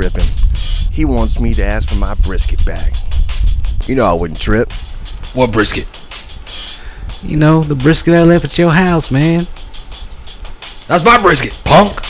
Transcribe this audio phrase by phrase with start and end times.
[0.00, 0.28] tripping.
[0.90, 2.94] He wants me to ask for my brisket back.
[3.86, 4.72] You know I wouldn't trip.
[5.34, 5.86] What brisket?
[7.22, 9.46] You know, the brisket I left at your house, man.
[10.88, 12.02] That's my brisket, punk.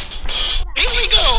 [0.76, 1.38] Here we go.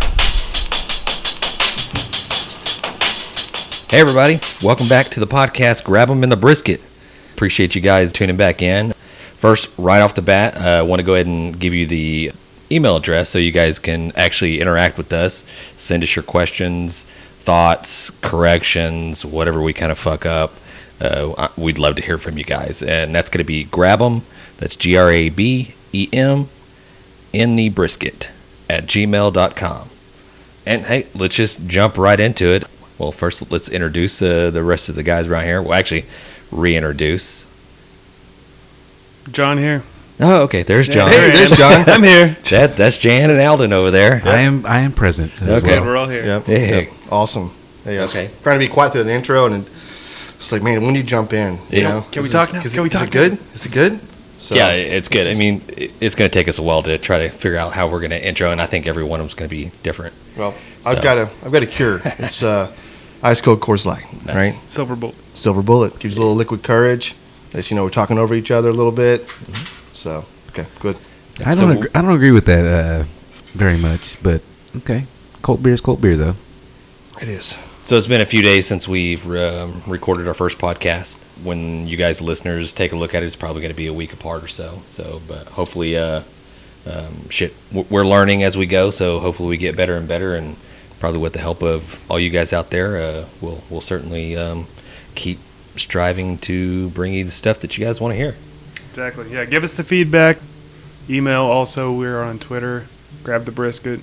[3.89, 4.41] Hey, everybody.
[4.61, 6.81] Welcome back to the podcast, Grab 'em in the Brisket.
[7.33, 8.93] Appreciate you guys tuning back in.
[9.37, 12.33] First, right off the bat, I uh, want to go ahead and give you the
[12.71, 15.45] email address so you guys can actually interact with us.
[15.77, 20.53] Send us your questions, thoughts, corrections, whatever we kind of fuck up.
[20.99, 22.83] Uh, we'd love to hear from you guys.
[22.83, 24.21] And that's going to be grab 'em.
[24.57, 26.47] That's G R A B E M
[27.33, 28.29] in the brisket
[28.69, 29.89] at gmail.com.
[30.65, 32.63] And hey, let's just jump right into it.
[32.99, 35.61] Well, first, let's introduce uh, the rest of the guys right here.
[35.61, 36.05] Well, actually,
[36.51, 37.47] reintroduce.
[39.31, 39.81] John here.
[40.21, 40.63] Oh, okay.
[40.63, 41.09] There's John.
[41.09, 41.83] Hey, there's John.
[41.87, 42.35] I'm here.
[42.51, 44.21] That, that's Jan and Alden over there.
[44.23, 45.33] I am I am present.
[45.41, 45.77] as Okay.
[45.79, 45.85] well.
[45.85, 46.23] We're all here.
[46.23, 46.43] Yep.
[46.45, 46.83] Hey.
[46.85, 46.93] yep.
[47.11, 47.51] Awesome.
[47.83, 48.29] Hey, I was Okay.
[48.43, 49.65] trying to be quiet through the intro, and
[50.35, 51.53] it's like, man, when do you jump in?
[51.71, 51.89] You Yeah.
[51.89, 52.01] know?
[52.11, 52.61] Can we talk now?
[52.61, 53.37] Is Can we it, is talk it good?
[53.55, 53.99] Is it good?
[54.37, 55.27] So, yeah, it's good.
[55.27, 57.87] I mean, it's going to take us a while to try to figure out how
[57.87, 60.13] we're going to intro, and I think every one of them's going to be different.
[60.37, 62.01] well, so- I've got a, I've got a cure.
[62.05, 62.71] It's uh,
[63.23, 64.35] ice cold Coors Light, Nice.
[64.35, 64.53] right?
[64.67, 65.15] Silver Bullet.
[65.35, 67.15] Silver bullet gives you a little liquid courage.
[67.53, 69.27] As you know, we're talking over each other a little bit.
[69.27, 69.70] Mm-hmm.
[69.93, 70.97] So, okay, good.
[71.45, 73.03] I don't agree, I don't agree with that uh,
[73.53, 74.41] very much, but
[74.77, 75.05] okay.
[75.41, 76.35] Cold beer is cold beer though.
[77.21, 77.55] It is.
[77.83, 81.17] So it's been a few days since we've um, recorded our first podcast.
[81.43, 83.93] When you guys listeners take a look at it, it's probably going to be a
[83.93, 84.81] week apart or so.
[84.91, 86.21] So, but hopefully, uh,
[86.85, 88.91] um, shit, we're learning as we go.
[88.91, 90.57] So hopefully, we get better and better, and
[90.99, 94.67] probably with the help of all you guys out there, uh, we'll we'll certainly um,
[95.15, 95.39] keep
[95.75, 98.35] striving to bring you the stuff that you guys want to hear.
[98.91, 99.31] Exactly.
[99.31, 99.45] Yeah.
[99.45, 100.37] Give us the feedback.
[101.09, 101.43] Email.
[101.43, 102.85] Also, we're on Twitter.
[103.23, 103.99] Grab the brisket.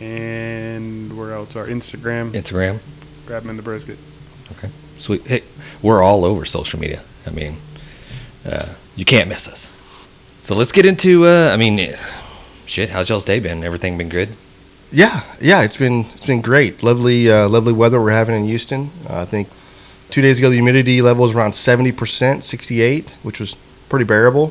[0.00, 1.56] And where else?
[1.56, 2.32] Our Instagram.
[2.32, 2.80] Instagram,
[3.26, 3.98] Grab them in the brisket.
[4.52, 4.68] okay,
[4.98, 5.26] sweet.
[5.26, 5.42] Hey,
[5.82, 7.02] we're all over social media.
[7.26, 7.56] I mean,
[8.44, 9.72] uh, you can't miss us.
[10.42, 11.26] So let's get into.
[11.26, 11.94] Uh, I mean,
[12.66, 12.90] shit.
[12.90, 13.64] How's y'all's day been?
[13.64, 14.28] Everything been good?
[14.92, 16.82] Yeah, yeah, it's been it's been great.
[16.82, 18.90] Lovely, uh, lovely weather we're having in Houston.
[19.08, 19.48] Uh, I think
[20.10, 23.56] two days ago the humidity level was around seventy percent, sixty eight, which was
[23.88, 24.48] pretty bearable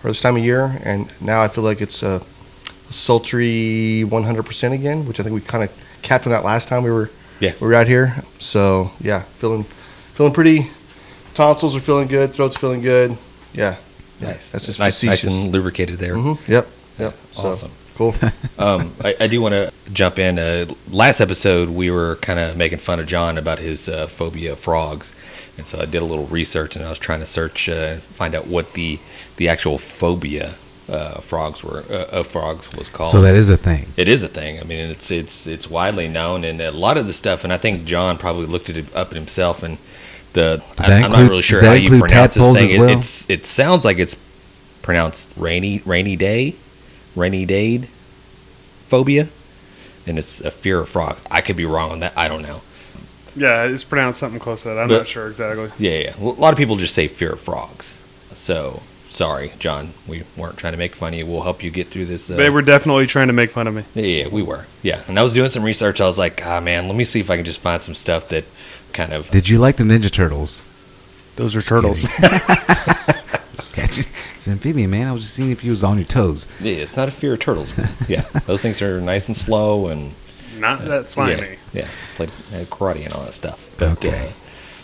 [0.00, 0.78] for this time of year.
[0.84, 2.22] And now I feel like it's a
[2.90, 5.70] sultry one hundred percent again, which I think we kind of
[6.02, 7.52] capped on that last time we were Yeah.
[7.60, 8.14] we were out here.
[8.38, 9.64] So yeah, feeling
[10.14, 10.70] feeling pretty.
[11.34, 12.32] Tonsils are feeling good.
[12.32, 13.16] Throat's feeling good.
[13.52, 13.76] Yeah,
[14.20, 14.50] Nice.
[14.52, 16.16] That's just nice, nice and lubricated there.
[16.16, 16.66] hmm Yep,
[16.98, 17.14] yep.
[17.32, 17.70] So, Awesome.
[17.98, 18.14] Cool.
[18.60, 20.38] um, I, I do want to jump in.
[20.38, 24.52] Uh, last episode, we were kind of making fun of John about his uh, phobia
[24.52, 25.12] of frogs,
[25.56, 28.36] and so I did a little research and I was trying to search uh, find
[28.36, 29.00] out what the
[29.36, 30.54] the actual phobia
[30.88, 33.10] uh, frogs were uh, of frogs was called.
[33.10, 33.88] So that is a thing.
[33.96, 34.60] It is a thing.
[34.60, 37.42] I mean, it's it's it's widely known, and a lot of the stuff.
[37.42, 39.64] And I think John probably looked it up himself.
[39.64, 39.76] And
[40.34, 42.64] the I, am not really sure how you pronounce this thing.
[42.64, 44.14] as It, it's it sounds like it's
[44.82, 46.54] pronounced rainy rainy day,
[47.18, 47.86] rainy dade
[48.86, 49.28] phobia,
[50.06, 51.22] and it's a fear of frogs.
[51.30, 52.12] I could be wrong on that.
[52.16, 52.62] I don't know.
[53.36, 54.78] Yeah, it's pronounced something close to that.
[54.78, 55.70] I'm But- not sure exactly.
[55.78, 56.12] Yeah, yeah.
[56.18, 57.98] Well, a lot of people just say fear of frogs.
[58.34, 59.90] So sorry, John.
[60.06, 61.26] We weren't trying to make fun of you.
[61.26, 62.30] We'll help you get through this.
[62.30, 63.84] Uh, They were definitely trying to make fun of me.
[63.94, 64.64] Yeah, yeah, we were.
[64.82, 66.00] Yeah, and I was doing some research.
[66.00, 68.28] I was like, ah, man, let me see if I can just find some stuff
[68.30, 68.44] that
[68.92, 69.30] kind of.
[69.30, 70.64] Did you like the Ninja Turtles?
[71.36, 72.04] Those are turtles.
[73.58, 73.98] It's.
[74.36, 75.06] It's an amphibian, man.
[75.08, 76.46] I was just seeing if you was on your toes.
[76.60, 77.74] Yeah, it's not a fear of turtles.
[78.08, 80.12] yeah, those things are nice and slow and.
[80.58, 81.42] not that slimy.
[81.42, 81.88] Yeah, yeah.
[82.16, 83.64] Played had karate and all that stuff.
[83.78, 84.28] But, Okay.
[84.28, 84.32] uh,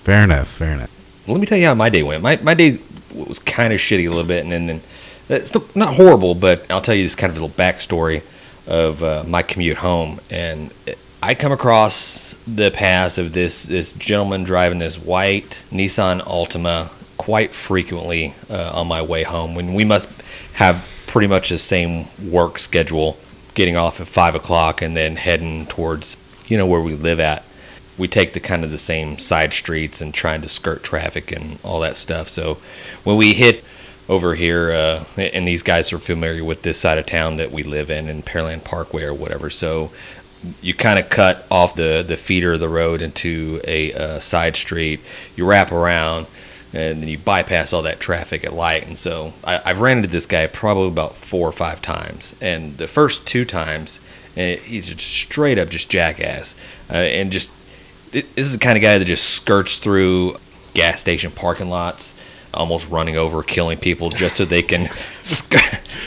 [0.05, 0.49] Fair enough.
[0.49, 0.91] Fair enough.
[1.29, 2.23] let me tell you how my day went.
[2.23, 2.79] My my day
[3.15, 4.81] was kind of shitty a little bit, and then, then
[5.29, 8.23] it's still not horrible, but I'll tell you this kind of little backstory
[8.67, 10.21] of uh, my commute home.
[10.31, 10.73] And
[11.23, 17.51] I come across the paths of this this gentleman driving this white Nissan Altima quite
[17.51, 19.55] frequently uh, on my way home.
[19.55, 20.09] When we must
[20.55, 23.17] have pretty much the same work schedule,
[23.55, 26.17] getting off at five o'clock and then heading towards
[26.47, 27.45] you know where we live at
[27.97, 31.59] we take the kind of the same side streets and trying to skirt traffic and
[31.63, 32.29] all that stuff.
[32.29, 32.59] So
[33.05, 33.65] when we hit
[34.09, 37.63] over here, uh, and these guys are familiar with this side of town that we
[37.63, 39.49] live in, in Pearland Parkway or whatever.
[39.49, 39.93] So
[40.61, 44.57] you kind of cut off the, the feeder of the road into a uh, side
[44.57, 45.01] street.
[45.37, 46.27] You wrap around,
[46.75, 48.87] and then you bypass all that traffic at light.
[48.87, 52.35] And so I, I've ran into this guy probably about four or five times.
[52.41, 54.01] And the first two times,
[54.37, 56.55] eh, he's just straight up just jackass,
[56.91, 57.51] uh, and just
[58.11, 60.37] this is the kind of guy that just skirts through
[60.73, 62.15] gas station parking lots,
[62.55, 64.89] almost running over, killing people just so they can.
[65.23, 65.55] sk-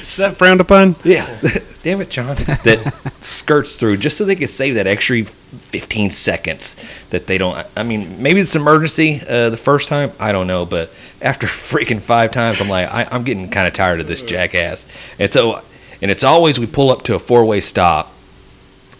[0.01, 0.95] Is that frowned upon?
[1.03, 1.39] yeah,
[1.83, 6.75] damn it, John, that skirts through just so they can save that extra 15 seconds
[7.09, 7.65] that they don't.
[7.75, 10.11] I mean, maybe it's emergency uh, the first time.
[10.19, 10.65] I don't know.
[10.65, 10.91] But
[11.21, 14.85] after freaking five times, I'm like, I, I'm getting kind of tired of this jackass.
[15.19, 15.61] And so,
[16.01, 18.11] and it's always we pull up to a four way stop,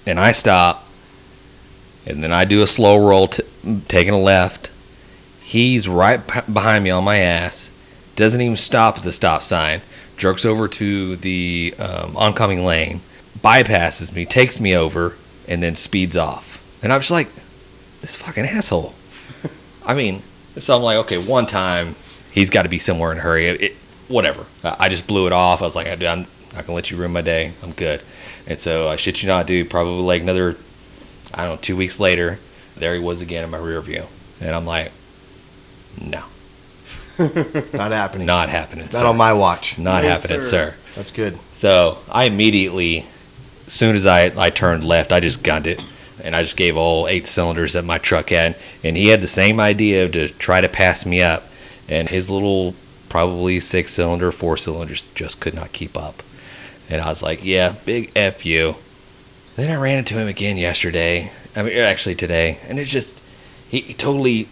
[0.06, 0.88] and I stop,
[2.06, 3.44] and then I do a slow roll, t-
[3.88, 4.72] taking a left.
[5.48, 7.72] He's right p- behind me on my ass,
[8.18, 9.82] doesn't even stop at the stop sign,
[10.18, 13.00] jerks over to the um, oncoming lane,
[13.40, 15.16] bypasses me, takes me over,
[15.48, 16.62] and then speeds off.
[16.84, 17.30] And I'm just like,
[18.02, 18.94] this fucking asshole.
[19.86, 20.22] I mean,
[20.58, 21.96] so I'm like, okay, one time
[22.34, 23.48] he's got to be somewhere in a hurry.
[23.48, 23.76] It, it-
[24.10, 24.46] whatever.
[24.66, 25.62] I I just blew it off.
[25.62, 27.54] I was like, I'm not gonna let you ruin my day.
[27.64, 28.02] I'm good.
[28.48, 29.70] And so I shit you not, dude.
[29.70, 30.58] Probably like another,
[31.34, 32.40] I don't know, two weeks later,
[32.76, 34.04] there he was again in my rear view,
[34.42, 34.92] and I'm like,
[36.02, 36.24] no,
[37.18, 38.26] Not happening.
[38.28, 38.86] not happening.
[38.86, 39.06] Not sir.
[39.08, 39.78] on my watch.
[39.80, 40.72] Not No, happening, sir.
[40.72, 40.76] sir.
[40.96, 41.38] That's good.
[41.54, 43.06] So I immediately,
[43.66, 45.82] as soon as I, I turned left, I just gunned it.
[46.24, 48.56] And I just gave all eight cylinders that my truck had.
[48.84, 51.44] And he had the same idea to try to pass me up.
[51.88, 52.74] And his little,
[53.10, 56.22] probably six cylinder, four cylinders just could not keep up.
[56.90, 58.76] And I was like, yeah, big F you.
[59.56, 61.32] Then I ran into him again yesterday.
[61.56, 62.60] I mean, actually today.
[62.68, 63.20] And it's just,
[63.70, 64.48] he, he totally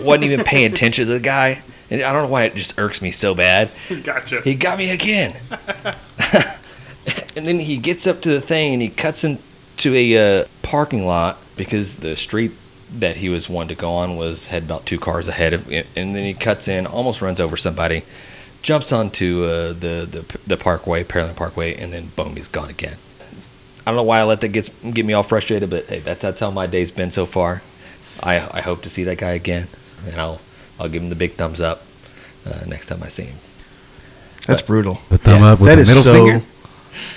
[0.00, 1.62] wasn't even paying attention to the guy.
[1.90, 3.68] And I don't know why it just irks me so bad.
[3.88, 4.42] He gotcha.
[4.42, 5.36] He got me again.
[7.36, 11.06] and then he gets up to the thing and he cuts into a uh, parking
[11.06, 12.52] lot because the street
[12.92, 15.86] that he was wanting to go on was had about two cars ahead of it.
[15.96, 18.02] And then he cuts in, almost runs over somebody,
[18.62, 22.96] jumps onto uh, the, the the parkway, Pearland Parkway, and then boom, he's gone again.
[23.86, 26.20] I don't know why I let that get get me all frustrated, but hey, that's
[26.20, 27.62] that's how my day's been so far.
[28.22, 29.68] I I hope to see that guy again,
[30.06, 30.40] and I'll
[30.78, 31.82] I'll give him the big thumbs up
[32.46, 33.36] uh, next time I see him.
[34.46, 34.98] That's brutal.
[35.10, 35.52] The thumb Yeah.
[35.52, 36.12] up with That the middle so.
[36.12, 36.44] finger.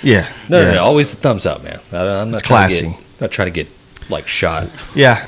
[0.02, 0.28] Yeah.
[0.48, 0.64] No, yeah.
[0.68, 1.80] no, no, always the thumbs up, man.
[1.92, 2.88] I, I'm not It's trying to classy.
[2.96, 3.68] get, not trying to get
[4.10, 4.68] like shot.
[4.94, 5.26] Yeah,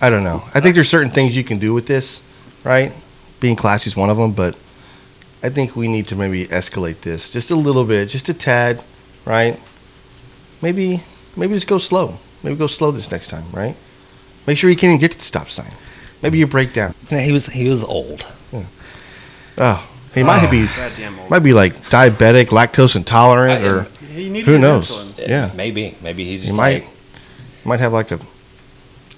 [0.00, 0.42] I don't know.
[0.54, 2.22] I think there's certain things you can do with this,
[2.64, 2.92] right?
[3.40, 4.56] Being classy is one of them, but
[5.42, 8.82] I think we need to maybe escalate this just a little bit, just a tad,
[9.26, 9.58] right?
[10.62, 11.02] Maybe,
[11.36, 12.16] maybe just go slow.
[12.42, 13.76] Maybe go slow this next time, right?
[14.46, 15.70] Make sure you can't even get to the stop sign.
[16.24, 16.94] Maybe you break down.
[17.10, 18.26] Yeah, he was he was old.
[19.58, 20.50] Oh, he might oh.
[20.50, 20.62] be
[21.20, 21.30] old.
[21.30, 23.82] might be like diabetic, lactose intolerant, I- or
[24.12, 24.90] He who knows?
[24.90, 25.28] insulin.
[25.28, 25.50] Yeah.
[25.54, 28.18] maybe maybe he's He might like might have like a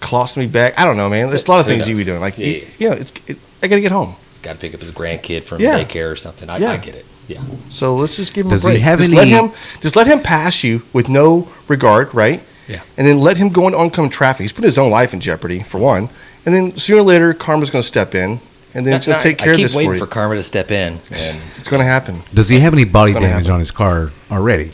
[0.01, 0.75] colostomy bag.
[0.77, 1.29] I don't know, man.
[1.29, 2.21] There's a lot of Who things you be doing.
[2.21, 4.17] Like, Yeah, you, you know, it's it, I gotta get home.
[4.31, 5.83] he's got to pick up his grandkid from Yeah.
[5.83, 6.51] daycare or something.
[6.51, 6.73] I, Yeah.
[6.73, 7.07] I get it.
[7.29, 8.83] Yeah, So let's just give him Does a he break.
[8.85, 12.41] have just any- let him just let him pass you with no regard, right?
[12.69, 12.83] Yeah.
[12.97, 14.43] And then let him go into oncoming traffic.
[14.43, 16.09] He's putting his own life in jeopardy for one.
[16.47, 18.41] And then sooner or later, karma's going to step in,
[18.75, 19.89] and then it's going to take care of this for you.
[19.89, 22.21] I keep waiting for Karma to step in, and it's going to happen.
[22.33, 23.55] Does he have any body It's gonna damage happen.
[23.55, 24.73] on his car already?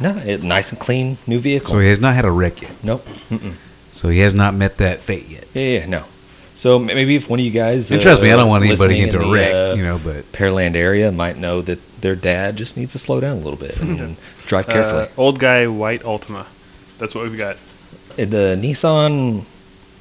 [0.00, 1.70] no, it, nice and clean new vehicle.
[1.70, 2.72] So he has not had a wreck yet.
[2.84, 3.04] nope.
[3.30, 3.54] Mm-mm.
[3.92, 5.46] So he has not met that fate yet.
[5.54, 6.04] Yeah, yeah, no.
[6.56, 8.64] So m- maybe if one of you guys, And trust me, I uh, don't want
[8.64, 11.62] anybody listening into in a the, wreck, uh, you know, but Pearland area might know
[11.62, 14.16] that their dad just needs to slow down a little bit and
[14.46, 15.04] drive carefully.
[15.04, 16.46] Uh, old guy, white Ultima.
[16.98, 17.56] That's what we've got.
[17.56, 19.44] Uh, the Nissan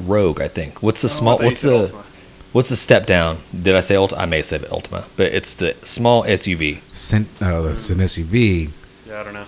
[0.08, 0.82] Rogue, I think.
[0.84, 1.38] What's the Oh, small?
[1.38, 2.04] thought What's the Ultima.
[2.52, 3.38] what's the step down?
[3.62, 4.22] Did I say Ultima?
[4.22, 6.80] I may have said Ultima, but it's the small SUV.
[6.94, 8.70] Cent, oh, uh, that's an SUV.
[9.08, 9.46] Yeah, I don't know.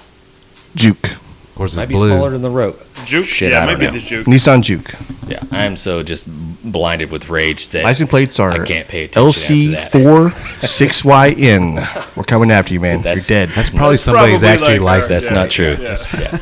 [0.75, 1.11] Juke.
[1.11, 2.09] Of course, Might it's be blue.
[2.09, 2.75] smaller than the Rogue.
[3.05, 3.25] Juke?
[3.25, 3.91] Shit, yeah, I it might be know.
[3.93, 4.27] the Juke.
[4.27, 4.93] Nissan Juke.
[5.27, 6.27] Yeah, I am so just
[6.69, 10.31] blinded with rage that License plates are I can't pay attention after that.
[10.31, 10.31] LC4
[10.61, 12.15] 6YN.
[12.17, 13.03] We're coming after you, man.
[13.03, 13.49] You're dead.
[13.49, 15.31] That's probably That's somebody's probably actually like licensed.
[15.31, 15.83] ours, That's yeah.
[15.83, 16.19] not true.
[16.19, 16.31] Yeah.
[16.33, 16.39] Yeah.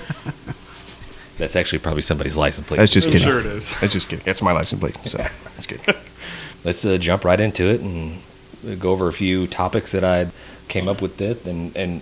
[1.44, 2.78] That's actually probably somebody's license plate.
[2.78, 3.28] That's just I'm kidding.
[3.28, 3.70] sure it is.
[3.82, 4.24] That's just kidding.
[4.24, 4.98] That's my license plate.
[5.04, 5.82] So that's good.
[6.64, 8.22] Let's uh, jump right into it and
[8.80, 10.28] go over a few topics that I
[10.70, 11.18] came up with.
[11.18, 12.00] This and and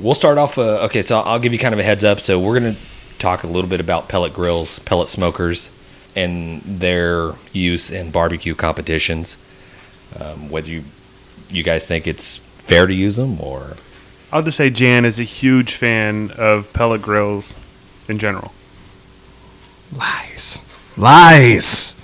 [0.00, 0.58] we'll start off.
[0.58, 2.20] Uh, okay, so I'll give you kind of a heads up.
[2.20, 2.76] So we're gonna
[3.18, 5.72] talk a little bit about pellet grills, pellet smokers,
[6.14, 9.36] and their use in barbecue competitions.
[10.20, 10.84] Um, whether you
[11.50, 13.76] you guys think it's fair to use them or
[14.32, 17.58] I'll just say Jan is a huge fan of pellet grills
[18.08, 18.52] in general.
[19.94, 20.58] Lies.
[20.96, 21.94] Lies.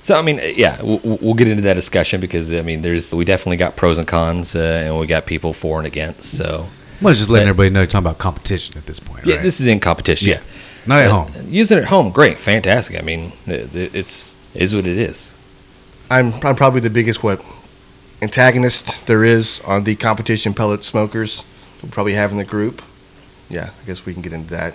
[0.00, 3.24] So I mean, yeah, we'll, we'll get into that discussion because I mean, there's we
[3.24, 6.22] definitely got pros and cons, uh, and we got people for and against.
[6.36, 6.66] So
[7.02, 9.34] Well, it's just letting But- everybody know you're talking about competition at this point, yeah,
[9.36, 9.42] right?
[9.42, 10.28] this is in competition.
[10.28, 10.40] Yeah,
[10.86, 11.32] Not at Uh, home.
[11.48, 12.98] Using it at home, great, fantastic.
[12.98, 15.30] I mean, it, it- it's is what it is.
[16.10, 17.44] I'm, I'm probably the biggest what
[18.22, 21.44] antagonist there is on the competition pellet smokers
[21.82, 22.80] we probably have in the group.
[23.50, 24.74] Yeah, I guess we can get into that.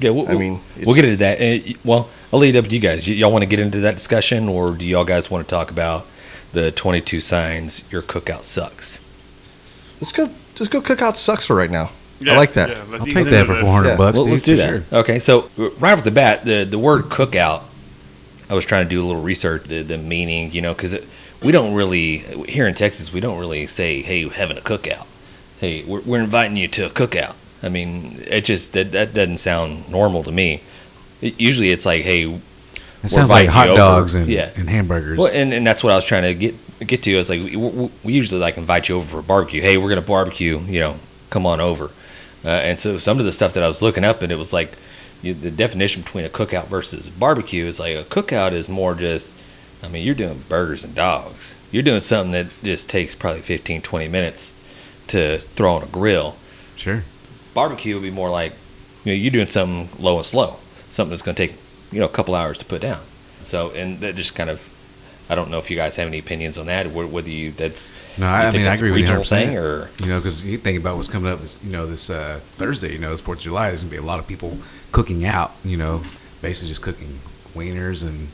[0.00, 1.40] Yeah, we'll, I mean, we'll it's- get into that.
[1.40, 3.06] Uh, y- well, I'll lead up to you guys.
[3.06, 5.70] Y- y'all want to get into that discussion, or do y'all guys want to talk
[5.70, 6.06] about
[6.52, 9.00] the 22 signs your cookout sucks?
[10.00, 10.30] Let's go.
[10.54, 11.90] Just go Cookout sucks for right now.
[12.26, 12.70] I like that.
[12.70, 13.96] Yeah, I'll take that for four hundred Yeah.
[13.96, 14.16] bucks.
[14.16, 14.68] Well, dude, let's do that.
[14.90, 14.98] sure.
[15.00, 17.62] Okay, so right off the bat, the the word cookout,
[18.50, 20.96] I was trying to do a little research, the, the meaning, you know, because
[21.42, 25.06] we don't really here in Texas, we don't really say, "Hey, we're having a cookout."
[25.60, 27.34] Hey, we're, we're inviting you to a cookout.
[27.62, 30.62] I mean, it just that, that doesn't sound normal to me.
[31.20, 32.24] It, usually, it's like, "Hey,
[33.02, 34.50] It sounds like hot dogs and, Yeah.
[34.56, 35.18] and hamburgers.
[35.18, 36.54] well, and, and that's what I was trying to get
[36.86, 37.10] get to.
[37.12, 39.60] Is like we, we we usually like invite you over for a barbecue.
[39.60, 40.58] Hey, we're gonna barbecue.
[40.60, 40.96] You know,
[41.28, 41.90] come on over.
[42.42, 44.52] Uh, and so some of the stuff that I was looking up, and it was
[44.52, 44.72] like
[45.22, 49.34] you, the definition between a cookout versus barbecue is like a cookout is more just.
[49.82, 51.54] I mean, you're doing burgers and dogs.
[51.70, 54.54] You're doing something that just takes probably 15, 20 minutes
[55.06, 56.36] to throw on a grill.
[56.76, 57.04] sure.
[57.54, 58.52] Barbecue would be more like,
[59.04, 60.56] you know, you're doing something low and slow,
[60.90, 61.56] something that's going to take,
[61.92, 63.00] you know, a couple hours to put down.
[63.42, 64.66] So, and that just kind of,
[65.30, 68.26] I don't know if you guys have any opinions on that, whether you that's No,
[68.26, 69.28] you I, mean I agree with you regional 100%.
[69.28, 72.10] thing or you know, because you think about what's coming up this, you know, this
[72.10, 73.68] uh, Thursday, you know, it's Fourth of July.
[73.68, 74.58] There's gonna be a lot of people
[74.92, 75.52] cooking out.
[75.64, 76.02] You know,
[76.42, 77.20] basically just cooking
[77.54, 78.28] wieners and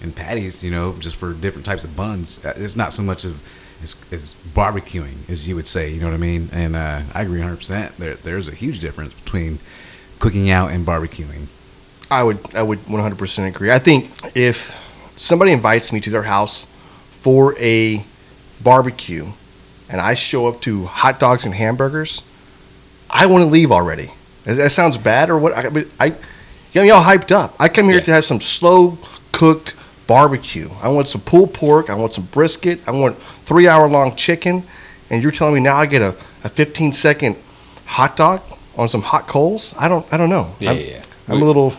[0.00, 0.62] and patties.
[0.62, 2.42] You know, just for different types of buns.
[2.44, 3.42] Uh, It's not so much of
[3.82, 5.90] as, as barbecuing as you would say.
[5.90, 6.48] You know what I mean?
[6.52, 7.56] And uh, I agree 100.
[7.56, 9.58] percent There, there's a huge difference between
[10.18, 11.46] cooking out and barbecuing.
[12.10, 13.70] I would I would 100% agree.
[13.70, 14.74] I think if
[15.16, 16.64] somebody invites me to their house
[17.10, 18.04] for a
[18.62, 19.26] barbecue
[19.90, 22.22] and I show up to hot dogs and hamburgers,
[23.10, 24.10] I want to leave already.
[24.44, 25.52] That- sounds bad or what?
[25.52, 26.08] I, I
[26.72, 27.54] get me all hyped up.
[27.58, 28.04] I come here Yeah.
[28.04, 28.98] to have some slow
[29.32, 29.74] cooked
[30.08, 30.68] barbecue.
[30.82, 31.88] I want some pulled pork.
[31.90, 32.80] I want some brisket.
[32.88, 34.64] I want three hour long chicken.
[35.10, 36.08] And you're telling me now I get a,
[36.42, 37.36] a 15 second
[37.86, 38.42] hot dog
[38.76, 39.72] on some hot coals?
[39.78, 40.52] I don't I don't know.
[40.58, 41.02] yeah, I'm, yeah, yeah.
[41.28, 41.74] I'm a little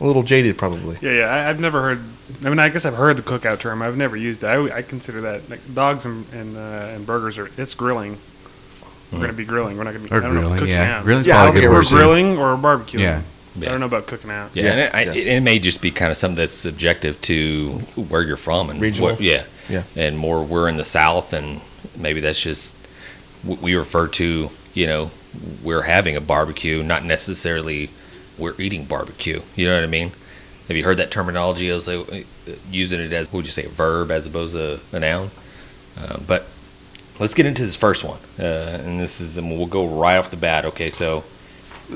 [0.00, 0.96] a little jaded probably.
[1.02, 1.26] Yeah, yeah.
[1.26, 2.00] I, I've never heard.
[2.44, 3.82] I mean, I guess I've heard the cookout term.
[3.82, 4.46] I've never used it.
[4.46, 8.16] I, I consider that like dogs and and, uh, and burgers are it's grilling.
[9.12, 9.76] We're gonna be grilling.
[9.76, 10.10] We're not gonna be.
[10.14, 10.98] Or I don't know grilling, cooking yeah.
[10.98, 11.04] out.
[11.04, 12.28] Grilling's Yeah, I probably a don't good think Or word.
[12.28, 12.34] too.
[12.34, 13.00] grilling or barbecuing.
[13.00, 13.22] Yeah.
[13.60, 14.50] I don't know about cooking out.
[14.54, 15.12] Yeah, Yeah, and it, I, yeah.
[15.12, 18.80] it, it may just be kind of something that's subjective to where you're from and
[18.80, 19.10] Regional.
[19.10, 19.82] what- yeah, Yeah.
[19.96, 21.60] and more we're in the South, and
[21.96, 22.74] maybe that's just
[23.42, 24.50] what we refer to.
[24.74, 25.10] You know,
[25.62, 27.90] we're having a barbecue, not necessarily
[28.38, 29.42] we're eating barbecue.
[29.54, 30.12] You know what I mean?
[30.68, 31.68] Have you heard that terminology?
[31.68, 32.22] As uh,
[32.70, 35.30] using it as what would you say, a verb as opposed to a noun?
[36.00, 36.46] Uh, but
[37.18, 38.42] let's get into this first one, uh,
[38.82, 40.64] and this is and we'll go right off the bat.
[40.64, 41.24] Okay, so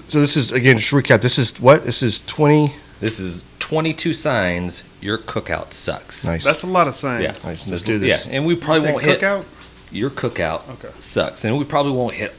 [0.09, 1.23] So this is again just to recap.
[1.23, 2.73] This is what this is twenty.
[3.01, 6.25] This is 22 signs your cookout sucks.
[6.25, 6.45] Nice.
[6.45, 7.25] That's a lot of signs.
[7.25, 7.51] Yeah.
[7.51, 7.69] Nice.
[7.69, 8.25] Let's do this.
[8.25, 9.45] Yeah, and we probably won't hit cookout.
[9.91, 10.95] your cookout Okay.
[11.01, 12.33] sucks, and we probably won't hit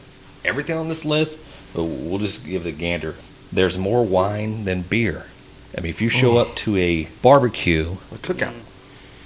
[0.46, 1.38] everything on this list,
[1.74, 3.16] but we'll just give it a gander.
[3.52, 5.26] There's more wine than beer.
[5.78, 6.42] I mean, if you show mm.
[6.42, 8.54] up to a barbecue, A cookout.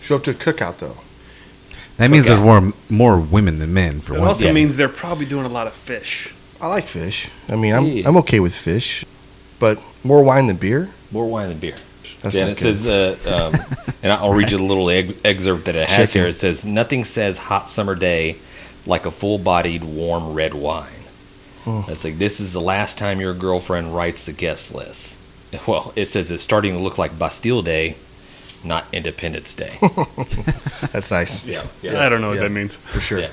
[0.01, 0.97] Show up to a cookout though.
[1.97, 4.17] That means there's more more women than men for one.
[4.17, 4.27] It one.
[4.29, 4.53] also Yeah.
[4.53, 6.33] means they're probably doing a lot of fish.
[6.61, 7.29] I like fish.
[7.49, 8.07] I mean, I'm Yeah.
[8.07, 9.03] I'm okay with fish,
[9.59, 10.89] but more wine than beer.
[11.11, 11.75] more wine than beer.
[12.21, 12.77] That's yeah, and it good.
[12.77, 16.21] says, uh, um, and I'll read you the little eg- excerpt that it has Chicken.
[16.21, 16.29] here.
[16.29, 18.35] It says, "Nothing says hot summer day
[18.85, 20.87] like a full-bodied warm red wine."
[21.63, 21.81] Hmm.
[21.89, 25.17] It's like this is the last time your girlfriend writes the guest list.
[25.67, 27.95] Well, it says it's starting to look like Bastille Day,
[28.63, 29.73] not Independence Day.
[30.93, 31.65] That's nice yeah,
[31.97, 32.43] I don't know what Yeah.
[32.43, 32.75] that means.
[32.77, 33.19] for sure.
[33.19, 33.29] Yeah.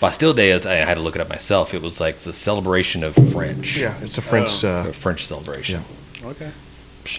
[0.00, 1.72] Bastille Day is I had to look it up myself.
[1.74, 3.76] It was like the celebration of French.
[3.76, 4.62] Yeah, it's a French.
[4.64, 4.68] Oh.
[4.86, 5.82] Uh, A French celebration.
[6.20, 6.26] Yeah.
[6.28, 6.50] Okay.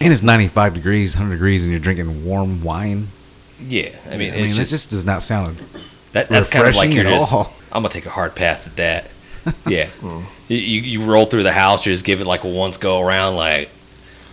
[0.00, 3.08] And it's 95 degrees, 100 degrees, and you're drinking warm wine.
[3.60, 5.56] Yeah, I mean, I mean, it's it just, just does not sound.
[6.12, 7.32] that, that's kind of like refreshing you're at just.
[7.32, 7.52] all.
[7.72, 9.10] I'm gonna take a hard pass at that.
[9.66, 9.88] Yeah,
[10.48, 13.00] you, you you roll through the house, you just give it like a once go
[13.00, 13.70] around, like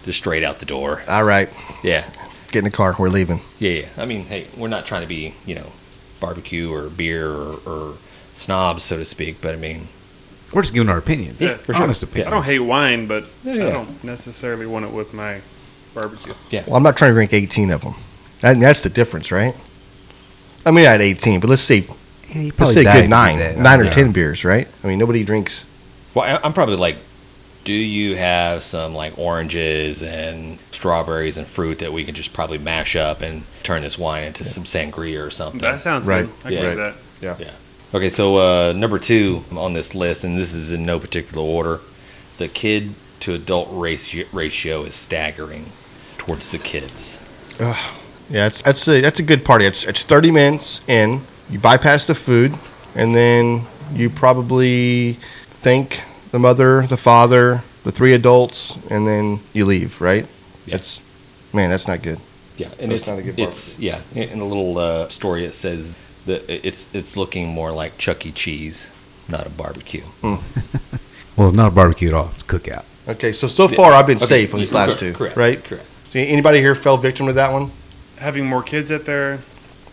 [0.03, 1.01] just straight out the door.
[1.07, 1.47] all right,
[1.83, 2.05] Yeah,
[2.51, 2.95] get in the car.
[2.99, 3.39] We're leaving.
[3.59, 3.85] yeah, yeah.
[3.97, 5.67] I mean, hey, we're not trying to be you know
[6.19, 7.93] barbecue or beer or, or
[8.36, 9.88] snobs, so to speak, but I mean,
[10.51, 11.42] We're just giving our opinions.
[11.42, 11.84] Yeah, for sure.
[11.84, 12.10] Honest Yeah.
[12.10, 12.27] opinions.
[12.27, 15.42] I don't hate wine, but Yeah, I don't necessarily want it with my
[15.94, 16.34] barbecue.
[16.50, 16.63] Yeah.
[16.68, 17.96] Well, I'm not trying to drink 18 of them.
[18.42, 19.56] That, that's the difference, right?
[20.65, 21.94] I mean, I had 18, but let's say Yeah,
[22.36, 23.58] let's probably say a good nine, that.
[23.58, 23.92] nine or Yeah.
[23.92, 24.68] 10 beers, right?
[24.84, 25.65] I mean, nobody drinks.
[26.13, 26.98] Well, I- I'm probably like,
[27.65, 32.60] do you have some like oranges and strawberries and fruit that we can just probably
[32.60, 35.60] mash up and turn this wine into some sangria or something?
[35.60, 36.25] That sounds Right.
[36.25, 36.32] good.
[36.46, 36.58] I Yeah.
[36.60, 36.75] can Right.
[36.75, 36.82] do
[37.27, 37.39] that.
[37.42, 37.51] Yeah.
[37.94, 41.80] Okay, so uh, number two on this list, and this is in no particular order,
[42.38, 45.65] the kid to adult ratio, ratio is staggering
[46.18, 47.24] towards the kids.
[48.30, 49.65] Yeah, it's that's a that's a good party.
[49.65, 51.22] It's it's 30 minutes in.
[51.50, 52.54] You bypass the food,
[52.96, 55.13] and then you probably
[55.48, 56.01] thank
[56.32, 60.01] the mother, the father, the three adults, and then you leave.
[60.01, 60.27] Right?
[60.65, 60.75] Yeah.
[60.75, 61.01] It's
[61.54, 62.20] man, that's not good.
[62.58, 64.01] Yeah, and That's it's not a good it's yeah.
[64.15, 68.25] In in a little uh, story, it says that it's it's looking more like Chuck
[68.25, 68.32] E.
[68.32, 68.91] Cheese,
[69.27, 70.03] not a barbecue.
[71.38, 72.29] Well, it's not a barbecue at all.
[72.34, 72.86] It's cookout.
[73.08, 75.38] Okay, so so far I've been Okay, safe on these yeah, last correct, two, correct,
[75.38, 75.63] right?
[75.63, 75.86] correct.
[76.05, 77.72] So anybody here fell victim to that one?
[78.20, 79.39] Having more kids at there,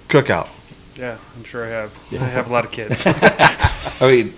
[0.08, 0.48] Cookout.
[0.96, 1.92] yeah, I'm sure I have.
[2.12, 3.02] I have a lot of kids.
[3.06, 4.34] I mean,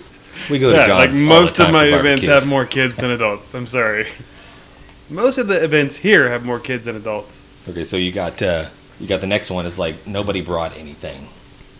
[0.48, 2.96] we go to yeah, John's like all the most of my events have more kids
[2.96, 3.54] than adults.
[3.54, 4.06] I'm sorry.
[5.10, 7.44] Most of the events here have more kids than adults.
[7.68, 8.64] Okay, so you got uh,
[8.98, 11.28] you got the next one is like nobody brought anything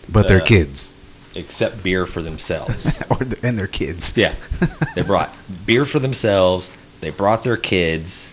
[0.08, 0.94] But they're Uh, kids.
[1.34, 3.00] except beer for themselves.
[3.11, 4.12] or the, and their kids.
[4.16, 4.34] yeah,
[4.94, 5.34] they brought
[5.66, 6.70] beer for themselves.
[7.00, 8.30] They brought their kids.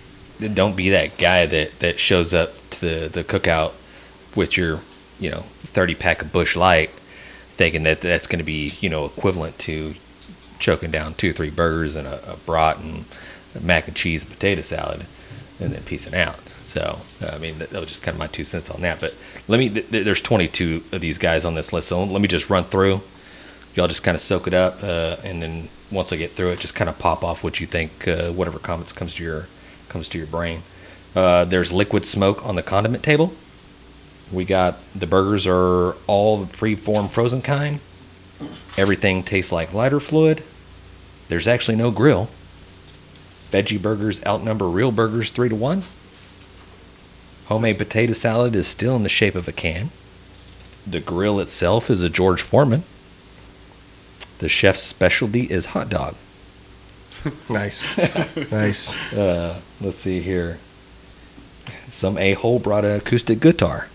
[0.53, 3.73] Don't be that guy that that shows up to the, the cookout
[4.35, 4.79] with your
[5.19, 5.41] you know
[5.73, 9.93] thirty pack of Busch Light, thinking that that's going to be you know equivalent to
[10.59, 13.05] choking down two or three burgers and a, a brat and
[13.61, 15.05] mac and cheese and potato salad,
[15.59, 16.37] and then piecing out.
[16.71, 16.99] So
[17.29, 19.01] I mean that, was just kind of my two cents on that.
[19.01, 19.13] But
[19.49, 22.49] let me th- there's 22 of these guys on this list, so let me just
[22.49, 23.01] run through.
[23.75, 26.59] Y'all just kind of soak it up, uh, and then once I get through it,
[26.59, 29.47] just kind of pop off what you think, uh, whatever comments comes to your
[29.89, 30.61] comes to your brain.
[31.13, 33.33] Uh, there's liquid smoke on the condiment table.
[34.31, 37.81] We got the burgers are all the pre-formed frozen kind.
[38.77, 40.41] Everything tastes like lighter fluid.
[41.27, 42.29] There's actually no grill.
[43.51, 45.83] Veggie burgers outnumber real burgers three to one.
[47.51, 49.89] Homemade potato salad is still in the shape of a can.
[50.87, 52.83] The grill itself is a George Foreman.
[54.39, 56.15] The chef's specialty is hot dog.
[57.49, 57.85] Nice,
[58.51, 58.95] nice.
[59.13, 60.59] Uh, let's see here.
[61.89, 63.89] Some a hole brought an acoustic guitar.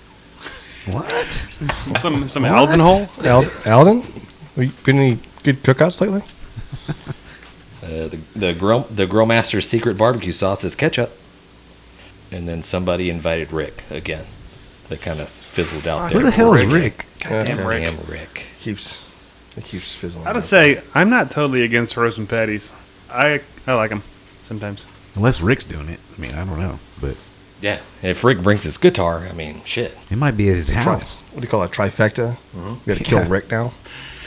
[0.84, 1.32] What?
[1.98, 3.08] Some some Alden hole.
[3.24, 6.22] Al- Alden, Have you been any good cookouts lately?
[7.82, 11.10] Uh, the the grill the grill master's secret barbecue sauce is ketchup.
[12.32, 14.24] And then somebody invited Rick again.
[14.88, 16.26] That kind of fizzled out Who there.
[16.26, 16.72] the hell is Rick.
[16.72, 17.06] Rick?
[17.28, 17.84] Goddamn Rick.
[17.84, 18.44] Damn Rick.
[18.60, 19.02] Keeps
[19.56, 20.26] it keeps fizzling.
[20.26, 20.42] I would out.
[20.44, 22.70] say I'm not totally against frozen patties.
[23.10, 24.02] I I like them
[24.42, 24.86] sometimes.
[25.14, 25.98] Unless Rick's doing it.
[26.16, 26.78] I mean, I don't know.
[27.00, 27.16] But
[27.62, 27.80] Yeah.
[28.02, 29.96] If Rick brings his guitar, I mean, shit.
[30.10, 31.24] it might be at his Tri- house.
[31.32, 31.70] what do you call it?
[31.72, 32.36] Trifecta.
[32.54, 32.74] Mm-hmm.
[32.74, 33.72] We got to kill Rick now.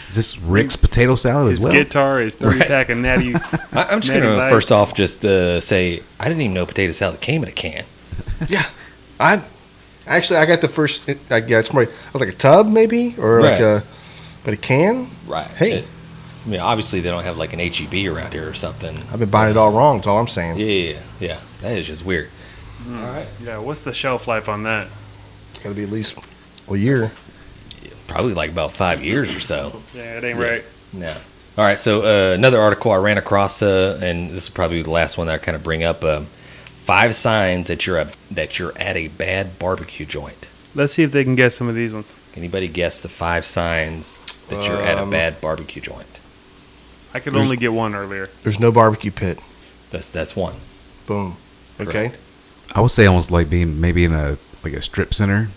[0.09, 1.71] Is this Rick's potato salad His as well?
[1.73, 2.67] guitar, is 30 Right.
[2.67, 3.35] pack of natty.
[3.71, 4.49] I, I'm just Natty going to Light.
[4.49, 7.85] first off just uh, say I didn't even know potato salad came in a can.
[8.49, 8.65] Yeah,
[9.19, 9.41] I
[10.07, 11.09] actually I got the first.
[11.29, 11.83] I guess more.
[11.83, 13.61] I was like a tub maybe or like Right.
[13.61, 13.83] a,
[14.45, 15.07] but a can.
[15.27, 15.47] Right.
[15.47, 15.71] Hey.
[15.79, 15.87] It-
[16.45, 18.97] I mean, obviously they don't have like an HEB around here or something.
[19.11, 19.97] I've been buying it all wrong.
[19.97, 20.57] That's all I'm saying.
[20.57, 21.39] Yeah, yeah, yeah.
[21.61, 22.29] That is just weird.
[22.83, 22.97] Hmm.
[23.03, 23.27] All right.
[23.43, 24.87] yeah, what's the shelf life on that?
[25.51, 26.17] It's got to be at least
[26.69, 27.11] a year.
[28.09, 29.81] Probably like about five years or so.
[29.93, 30.45] Yeah, it ain't Yeah.
[30.45, 30.65] right.
[30.93, 31.15] No.
[31.57, 31.79] All right.
[31.79, 35.27] So uh, another article I ran across, uh, and this is probably the last one
[35.27, 36.03] that I kind of bring up.
[36.03, 36.25] Um,
[36.85, 40.47] five signs that you're a, that you're at a bad barbecue joint.
[40.75, 42.13] Let's see if they can guess some of these ones.
[42.35, 44.19] Anybody guess the five signs
[44.49, 46.19] that you're at a Um, bad barbecue joint?
[47.13, 48.29] I could There's- only get one earlier.
[48.43, 49.39] There's no barbecue pit.
[49.91, 50.55] That's that's one.
[51.07, 51.37] Boom.
[51.79, 52.11] Okay.
[52.75, 55.49] I would say almost like being maybe in a like a strip center.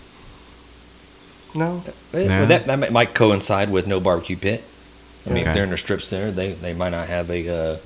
[1.55, 1.83] No.
[2.13, 2.39] Eh, Yeah.
[2.39, 4.63] well, that that might- might coincide with no barbecue pit.
[5.25, 5.49] I mean, Okay.
[5.49, 7.77] if they're in a strip center, they, they might not have a uh,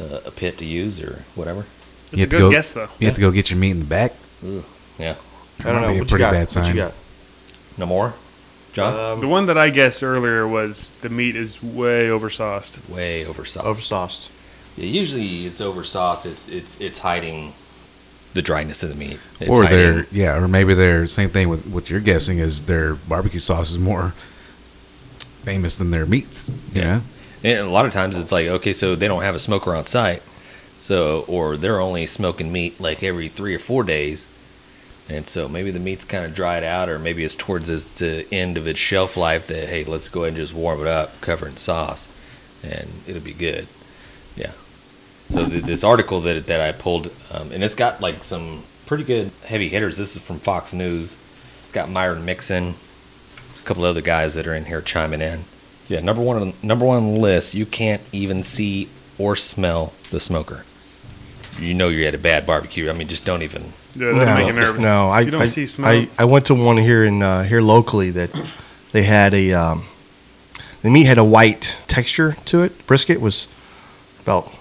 [0.00, 1.64] uh, a pit to use or whatever.
[2.12, 2.88] It's You a have to good go- guess, though.
[2.98, 4.12] You have to go get your meat in the back.
[4.98, 5.14] Yeah.
[5.64, 5.80] I don't know.
[5.80, 6.32] be a What you pretty got?
[6.32, 6.76] bad What you sign.
[6.76, 6.92] got?
[7.78, 8.14] No more,
[8.72, 8.98] John.
[8.98, 12.78] Um, The one that I guessed earlier was the meat is way oversauced.
[12.88, 13.66] Way oversauced.
[13.66, 14.30] oversauced.
[14.76, 16.26] Yeah, usually it's oversauced.
[16.26, 17.52] It's it's it's hiding
[18.32, 19.18] the dryness of the meat.
[19.40, 22.94] It's or they're yeah, or maybe they're same thing with what you're guessing is their
[22.94, 24.14] barbecue sauce is more
[25.42, 26.52] famous than their meats.
[26.72, 27.00] Yeah.
[27.42, 27.50] Yeah.
[27.52, 29.84] And a lot of times it's like, okay, so they don't have a smoker on
[29.86, 30.22] site,
[30.76, 34.28] so or they're only smoking meat like every three or four days,
[35.08, 38.26] and so maybe the meat's kind of dried out, or maybe it's towards its the
[38.32, 39.46] end of its shelf life.
[39.46, 42.08] That hey, let's go ahead and just warm it up, cover it in sauce,
[42.62, 43.66] and it'll be good.
[45.30, 45.44] Yeah.
[45.44, 49.04] So th- this article that that I pulled, um, and it's got like some pretty
[49.04, 49.96] good heavy hitters.
[49.96, 51.16] This is from Fox News.
[51.64, 52.74] It's got Myron Mixon,
[53.60, 55.44] a couple other guys that are in here chiming in.
[55.88, 57.54] Yeah, number one on number one on the list.
[57.54, 58.88] You can't even see
[59.18, 60.64] or smell the smoker.
[61.58, 62.88] You know you're at a bad barbecue.
[62.88, 63.72] I mean, just don't even.
[63.94, 64.82] Yeah, that'll make you nervous.
[64.82, 65.88] No, I, you don't I, see smoke.
[65.88, 68.30] I, I went to one here in uh, here locally that
[68.92, 69.84] they had a um,
[70.82, 72.86] the meat had a white texture to it.
[72.86, 73.46] Brisket was
[74.22, 74.52] about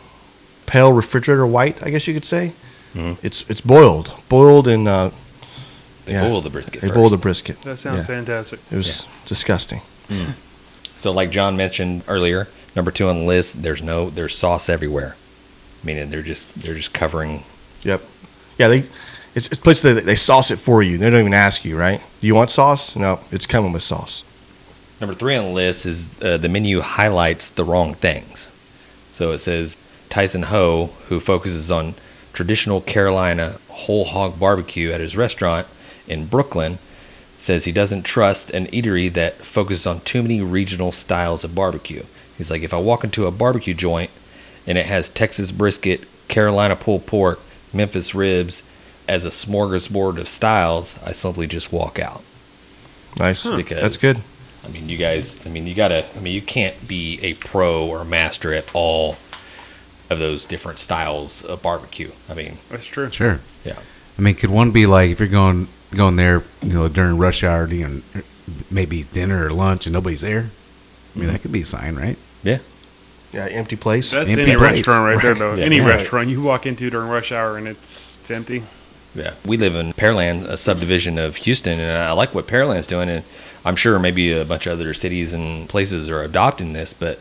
[0.69, 2.51] pale refrigerator white, I guess you could say.
[2.95, 3.17] Mhm.
[3.23, 5.09] It's it's boiled, boiled in uh,
[6.05, 6.27] They Yeah.
[6.29, 6.81] boil the brisket.
[6.81, 6.93] they first.
[6.97, 7.61] boiled the brisket.
[7.63, 8.05] that sounds Yeah.
[8.15, 8.59] fantastic.
[8.71, 9.81] It was disgusting.
[10.97, 13.61] So, like John mentioned earlier, number two on the list.
[13.63, 15.15] There's no there's sauce everywhere,
[15.83, 17.43] meaning they're just they're just covering.
[17.83, 18.01] Yep.
[18.57, 18.79] Yeah, they
[19.35, 20.97] it's it's places that they sauce it for you.
[20.97, 22.01] They don't even ask you, right?
[22.21, 22.95] Do you want sauce?
[22.95, 24.23] No, it's coming with sauce.
[24.99, 28.49] Number three on the list is uh, the menu highlights the wrong things.
[29.11, 29.77] So it says
[30.09, 31.93] Tyson Ho, who focuses on
[32.33, 35.67] traditional Carolina whole hog barbecue at his restaurant
[36.07, 36.79] in Brooklyn,
[37.37, 42.03] says he doesn't trust an eatery that focuses on too many regional styles of barbecue.
[42.37, 44.09] He's like, if I walk into a barbecue joint
[44.67, 47.39] and it has Texas brisket, Carolina pulled pork,
[47.73, 48.63] Memphis ribs
[49.07, 52.23] as a smorgasbord of styles, I simply just walk out.
[53.17, 53.45] Nice.
[53.45, 54.19] Because- That's good.
[54.63, 57.85] I mean, you guys, I mean, you gotta, I mean, you can't be a pro
[57.87, 59.17] or a master at all
[60.09, 62.11] of those different styles of barbecue.
[62.29, 63.09] I mean, That's true.
[63.09, 63.39] Sure.
[63.63, 63.79] yeah.
[64.17, 67.43] I mean, could one be like if you're going going there, you know, during rush
[67.43, 68.03] hour, and
[68.69, 70.49] maybe dinner or lunch, and nobody's there?
[71.15, 72.17] I mean, that could be a sign, right?
[72.43, 72.59] Yeah.
[73.33, 74.11] Yeah, empty place.
[74.11, 74.71] That's Empty any place.
[74.77, 75.39] restaurant right there, Right.
[75.39, 75.53] though.
[75.55, 75.63] Yeah.
[75.65, 75.87] any Yeah.
[75.87, 78.63] restaurant you walk into during rush hour and it's, it's empty.
[79.15, 83.09] Yeah, we live in Pearland, a subdivision of Houston, and I like what Pearland's doing,
[83.09, 83.23] and
[83.65, 86.93] I'm sure maybe a bunch of other cities and places are adopting this.
[86.93, 87.19] But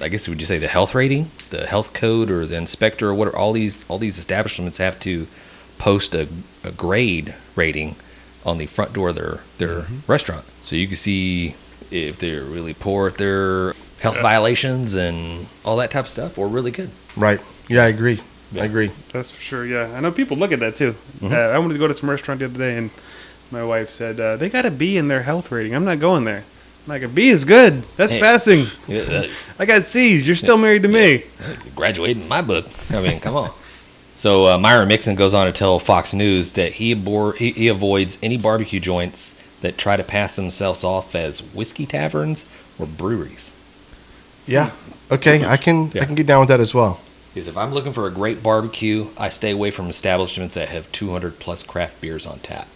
[0.00, 3.14] I guess would you say the health rating, the health code, or the inspector, or
[3.14, 3.34] what?
[3.34, 5.26] All these all these establishments have to
[5.78, 6.28] post a,
[6.62, 7.96] a grade rating
[8.44, 11.54] on the front door of their their restaurant, so you can see
[11.90, 16.48] if they're really poor at their health violations and all that type of stuff, or
[16.48, 16.90] really good.
[17.16, 17.40] Right.
[17.68, 18.20] Yeah, I agree.
[18.52, 18.62] Yeah.
[18.62, 18.90] I agree.
[19.12, 19.64] That's for sure.
[19.64, 20.92] Yeah, I know people look at that too.
[20.92, 21.32] Mm-hmm.
[21.32, 22.90] Uh, I wanted to go to some restaurant the other day, and
[23.50, 25.74] my wife said uh, they got a B in their health rating.
[25.74, 26.44] I'm not going there.
[26.90, 27.84] I'm like a B is good.
[27.96, 28.18] That's Hey.
[28.18, 28.66] passing.
[28.88, 29.28] Yeah, uh,
[29.60, 30.26] I got C's.
[30.26, 31.22] You're still married to me.
[31.76, 32.66] graduated in my book.
[32.90, 33.52] I mean, come on.
[34.16, 37.68] So uh, Myron Mixon goes on to tell Fox News that he, abor- he he
[37.68, 42.44] avoids any barbecue joints that try to pass themselves off as whiskey taverns
[42.76, 43.52] or breweries.
[44.48, 44.72] Yeah.
[45.12, 46.02] Okay, I can Yeah.
[46.02, 46.98] I can get down with that as well.
[47.32, 50.90] Because if I'm looking for a great barbecue, I stay away from establishments that have
[50.90, 52.66] 200 plus craft beers on tap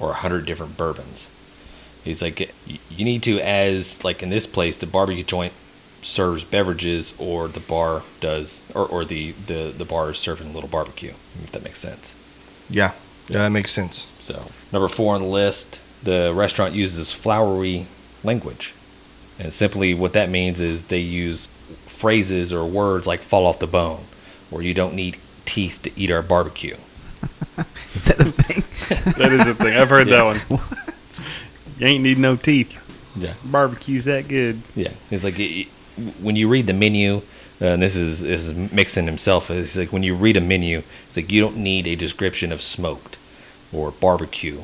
[0.00, 1.30] or 100 different bourbons.
[2.04, 5.52] He's like, you need to, as like in this place, the barbecue joint
[6.02, 10.52] serves beverages, or the bar does, or, or the, the, the bar is serving a
[10.52, 11.10] little barbecue,
[11.42, 12.14] if that makes sense.
[12.70, 12.92] Yeah.
[13.28, 14.06] Yeah, that makes sense.
[14.22, 17.86] So, number four on the list, the restaurant uses flowery
[18.24, 18.74] language.
[19.38, 21.46] And simply what that means is they use
[21.86, 24.04] phrases or words like fall off the bone,
[24.50, 26.76] or you don't need teeth to eat our barbecue.
[27.94, 28.64] Is that a thing?
[29.18, 29.76] That is the thing.
[29.76, 30.32] I've heard Yeah.
[30.32, 30.60] that one.
[31.80, 32.76] You ain't need no teeth.
[33.16, 33.32] Yeah.
[33.44, 34.60] Barbecue's that good.
[34.76, 34.92] Yeah.
[35.10, 35.68] It's like it,
[36.20, 37.22] when you read the menu,
[37.60, 40.82] uh, and this is, this is Mixon himself, it's like when you read a menu,
[41.06, 43.16] it's like you don't need a description of smoked
[43.72, 44.62] or barbecue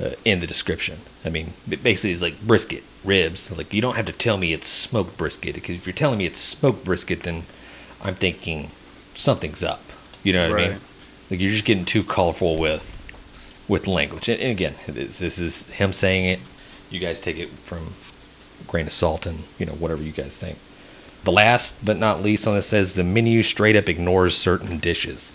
[0.00, 0.98] uh, in the description.
[1.24, 3.56] I mean, it basically it's like brisket, ribs.
[3.56, 6.26] Like you don't have to tell me it's smoked brisket because if you're telling me
[6.26, 7.42] it's smoked brisket, then
[8.02, 8.70] I'm thinking
[9.14, 9.82] something's up.
[10.22, 10.78] You know what I mean?
[11.30, 12.93] Like you're just getting too colorful with
[13.68, 14.28] with language.
[14.28, 16.40] And, again, this, is him saying it.
[16.90, 17.94] You guys take it from
[18.66, 20.58] grain of salt and you know whatever you guys think.
[21.24, 25.32] The last but not least on this says the menu straight up ignores certain dishes.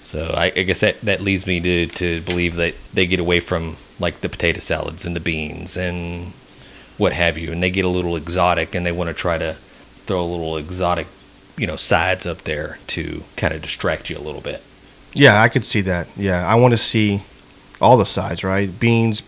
[0.00, 3.40] So I, I guess that, that leads me to, to believe that they get away
[3.40, 6.32] from like the potato salads and the beans and
[6.96, 9.54] what have you, and they get a little exotic and they want to try to
[10.06, 11.06] throw a little exotic,
[11.56, 14.62] you know, sides up there to kind of distract you a little bit.
[15.12, 16.08] Yeah, I could see that.
[16.16, 17.22] Yeah, I want to see
[17.80, 18.68] all the sides, right?
[18.80, 19.22] Beans,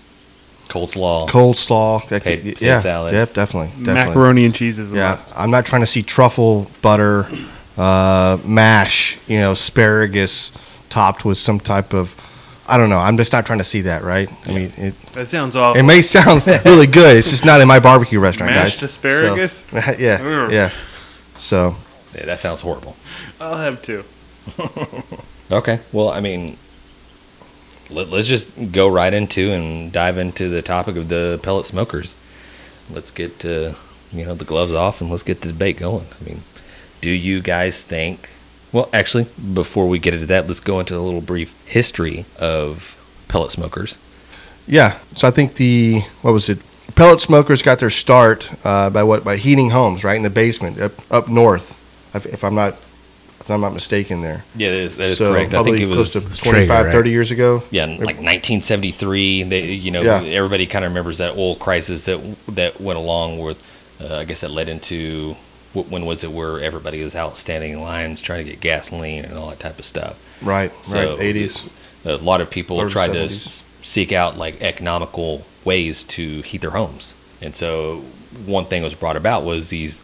[0.68, 1.28] Coleslaw.
[1.28, 2.08] coleslaw.
[2.08, 3.12] That could, Potato yeah, salad.
[3.12, 3.94] def- definitely, definitely.
[4.14, 5.36] Macaroni and cheese is a Yeah, must.
[5.36, 7.26] I'm not trying to see truffle butter,
[7.76, 10.52] uh, mash, you know, asparagus
[10.88, 12.14] topped with some type of,
[12.68, 12.98] I don't know.
[12.98, 14.28] I'm just not trying to see that, right?
[14.46, 15.80] I mean, it, That sounds awful.
[15.80, 17.16] it may sound really good.
[17.16, 18.90] It's just not in my barbecue restaurant, Mashed guys.
[18.90, 19.64] asparagus?
[19.70, 20.52] So, yeah, Ugh.
[20.52, 20.70] yeah.
[21.36, 21.74] So,
[22.14, 22.94] Yeah, that sounds horrible.
[23.40, 24.04] I'll have two.
[25.52, 25.80] Okay.
[25.90, 26.56] Well, I mean,
[27.90, 32.14] let, let's just go right into and dive into the topic of the pellet smokers.
[32.90, 33.74] Let's get uh,
[34.12, 36.06] you know the gloves off and let's get the debate going.
[36.20, 36.42] I mean,
[37.00, 38.28] do you guys think?
[38.72, 42.96] Well, actually, before we get into that, let's go into a little brief history of
[43.28, 43.98] pellet smokers.
[44.66, 44.98] yeah.
[45.16, 46.58] So I think the what was it?
[46.94, 49.24] Pellet smokers got their start uh, by what?
[49.24, 51.76] By heating homes, right in the basement up up north.
[52.14, 52.74] If, if I'm not
[53.50, 54.44] I'm not mistaken, there.
[54.54, 55.54] Yeah, that is, that is so correct.
[55.54, 56.92] I think it was close to Traeger, 25, right?
[56.92, 57.62] 30 years ago.
[57.70, 59.42] Yeah, like 1973.
[59.44, 60.22] They, you know, Yeah.
[60.22, 63.62] everybody kind of remembers that oil crisis that that went along with.
[64.00, 65.34] Uh, I guess that led into
[65.74, 69.36] when was it where everybody was out standing in lines trying to get gasoline and
[69.38, 70.18] all that type of stuff.
[70.42, 71.34] Right, So, right.
[71.34, 71.62] 80s.
[72.04, 73.46] A lot of people tried to 70s.
[73.46, 78.02] s- seek out like economical ways to heat their homes, and so
[78.46, 80.02] one thing was brought about was these.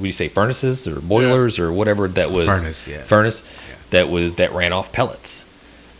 [0.00, 3.02] You say, furnaces or boilers or whatever that was Furnace, yeah.
[3.02, 3.76] furnace Yeah.
[3.90, 5.44] that was that ran off pellets,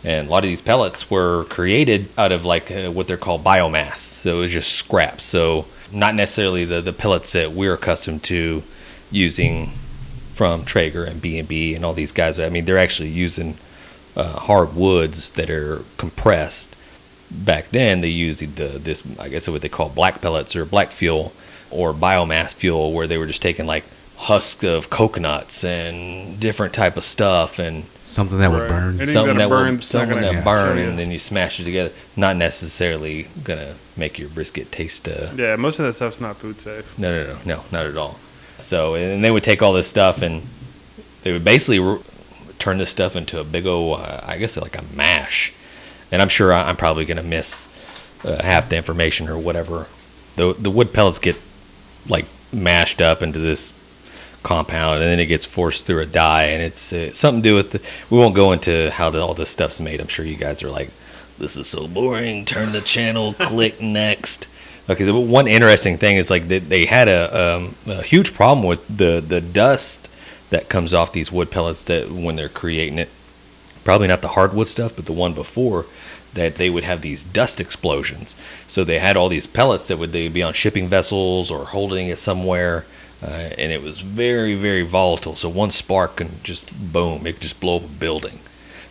[0.03, 3.43] and a lot of these pellets were created out of like uh, what they're called
[3.43, 3.97] biomass.
[3.97, 5.23] So it was just scraps.
[5.25, 8.63] So not necessarily the the pellets that we're accustomed to
[9.11, 9.71] using
[10.33, 12.39] from Traeger and B and B and all these guys.
[12.39, 13.55] I mean, they're actually using
[14.15, 16.75] uh, hard woods that are compressed.
[17.31, 20.91] Back then, they used the this I guess what they call black pellets or black
[20.91, 21.31] fuel
[21.71, 23.83] or biomass fuel, where they were just taking like
[24.17, 28.97] husks of coconuts and different type of stuff and Something that would burn.
[29.07, 30.89] Something that'll burn, will it's not something gonna that burn kill you.
[30.89, 31.91] and then you smash it together.
[32.17, 35.07] Not necessarily gonna make your brisket taste.
[35.07, 36.97] Uh, Yeah, most of that stuff's not food safe.
[36.99, 38.19] no, no, no, no, not at all.
[38.59, 40.41] So and they would take all this stuff and
[41.23, 41.99] they would basically r-
[42.57, 45.53] turn this stuff into a big old, uh, I guess like a mash.
[46.11, 47.67] And I'm sure I- I'm probably gonna miss
[48.25, 49.85] uh, half the information or whatever.
[50.35, 51.37] The the wood pellets get
[52.07, 53.73] like mashed up into this
[54.43, 57.55] compound and then it gets forced through a die and it's uh, something to do
[57.55, 59.99] with the, we won't go into how the, all this stuff's made.
[59.99, 60.89] I'm sure you guys are like
[61.37, 62.45] this is so boring.
[62.45, 64.47] Turn the channel click next.
[64.89, 68.65] Okay so one interesting thing is like they, they had a, um, a huge problem
[68.65, 70.07] with the the dust
[70.49, 73.09] that comes off these wood pellets that when they're creating it
[73.83, 75.85] probably not the hardwood stuff but the one before
[76.33, 78.35] that they would have these dust explosions
[78.67, 82.07] so they had all these pellets that would they be on shipping vessels or holding
[82.09, 82.85] it somewhere
[83.23, 83.25] uh,
[83.57, 87.59] and it was very very volatile so one spark can just boom it could just
[87.59, 88.39] blow up a building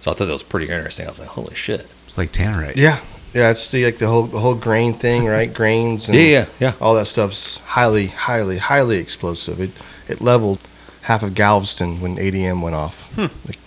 [0.01, 2.77] so i thought that was pretty interesting i was like holy shit It's like tannerite.
[2.77, 3.01] Yeah,
[3.35, 3.51] yeah.
[3.51, 5.53] It's the like the whole the whole grain thing, right?
[5.53, 9.61] Grains and yeah yeah yeah all that stuff's highly, highly, highly explosive.
[9.61, 9.71] It
[10.09, 10.59] it leveled
[11.03, 13.09] half of Galveston when ADM went off.
[13.19, 13.59] Like,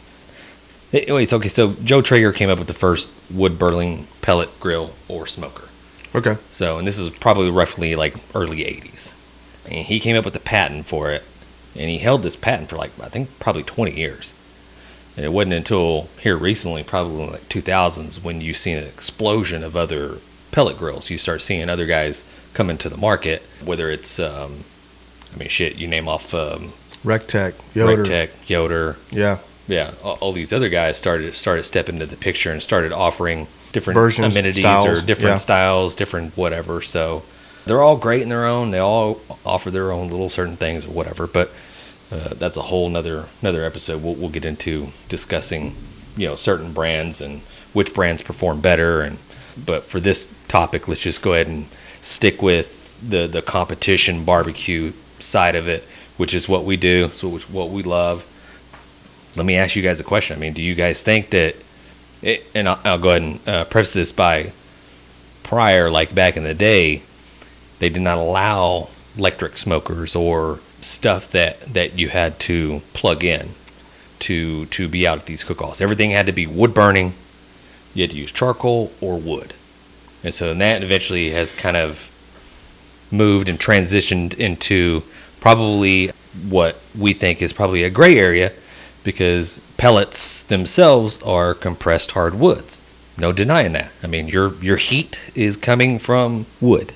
[0.93, 5.25] Anyways, okay, so Joe Traeger came up with the first wood burning pellet grill or
[5.25, 5.69] smoker.
[6.13, 9.13] okay, So, and this is probably roughly like early 80s.
[9.65, 11.23] And he came up with the patent for it,
[11.75, 14.33] and he held this patent for like, I think, probably 20 years.
[15.15, 19.63] And it wasn't until here recently, probably in like 2000s, when you seen an explosion
[19.63, 20.17] of other
[20.51, 21.09] pellet grills.
[21.09, 22.23] You start seeing other guys
[22.53, 24.63] come into the market, whether it's, um,
[25.33, 26.73] I mean, shit, you name off um,
[27.03, 29.37] Rec Tec, Yoder, Rec Tec, Yoder, yeah,
[29.71, 33.95] yeah, all, these other guys started started stepping into the picture and started offering different
[33.95, 35.37] Versions, amenities styles, or different yeah.
[35.37, 36.81] styles, different whatever.
[36.81, 37.23] So
[37.65, 38.71] they're all great in their own.
[38.71, 41.25] They all offer their own little certain things or whatever.
[41.25, 41.51] But
[42.11, 44.03] uh, that's a whole nother another episode.
[44.03, 45.73] We'll, we'll get into discussing
[46.17, 47.39] you know certain brands and
[47.71, 49.01] which brands perform better.
[49.01, 49.19] And
[49.65, 51.65] but for this topic, let's just go ahead and
[52.01, 55.83] stick with the the competition barbecue side of it,
[56.17, 57.07] which is what we do.
[57.13, 58.27] So which what we love
[59.35, 60.35] let me ask you guys a question.
[60.35, 61.55] I mean, do you guys think that,
[62.21, 64.51] it, and I'll, I'll go ahead and uh, preface this by
[65.43, 67.01] prior, like back in the day,
[67.79, 73.49] they did not allow electric smokers or stuff that, that you had to plug in
[74.19, 75.81] to to be out at these cook-offs.
[75.81, 77.13] Everything had to be wood burning.
[77.93, 79.53] You had to use charcoal or wood,
[80.23, 82.07] and so that eventually has kind of
[83.11, 85.01] moved and transitioned into
[85.39, 86.11] probably
[86.47, 88.53] what we think is probably a gray area
[89.03, 92.79] because pellets themselves are compressed hardwoods.
[93.17, 93.91] No denying that.
[94.03, 96.93] I mean, your your heat is coming from wood.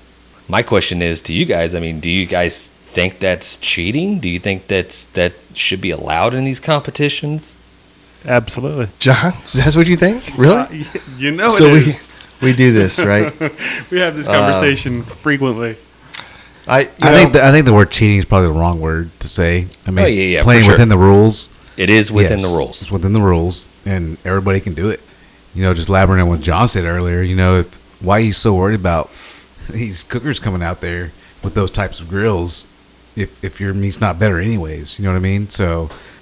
[0.47, 1.73] My question is to you guys.
[1.75, 4.19] I mean, do you guys think that's cheating?
[4.19, 7.55] Do you think that's that should be allowed in these competitions?
[8.25, 8.87] Absolutely.
[8.99, 10.23] John, that's what you think?
[10.37, 10.55] Really?
[10.55, 10.83] Uh,
[11.17, 11.85] you know so it
[12.41, 13.33] we we do this, right?
[13.91, 15.75] We have this Uh, conversation frequently.
[16.67, 19.11] I I know, think the, I think the word cheating is probably the wrong word
[19.19, 19.67] to say.
[19.85, 20.73] I mean, Oh, yeah, yeah, playing sure.
[20.73, 21.49] within the rules.
[21.77, 22.81] It is within yes, the rules.
[22.81, 25.01] It's within the rules, and everybody can do it.
[25.53, 27.21] You know, just elaborating on what John said earlier.
[27.21, 29.09] You know, if why are you so worried about
[29.69, 31.11] these cookers coming out there
[31.43, 32.67] with those types of grills?
[33.15, 35.49] If if your meat's not better, anyways, you know what I mean.
[35.49, 35.89] So,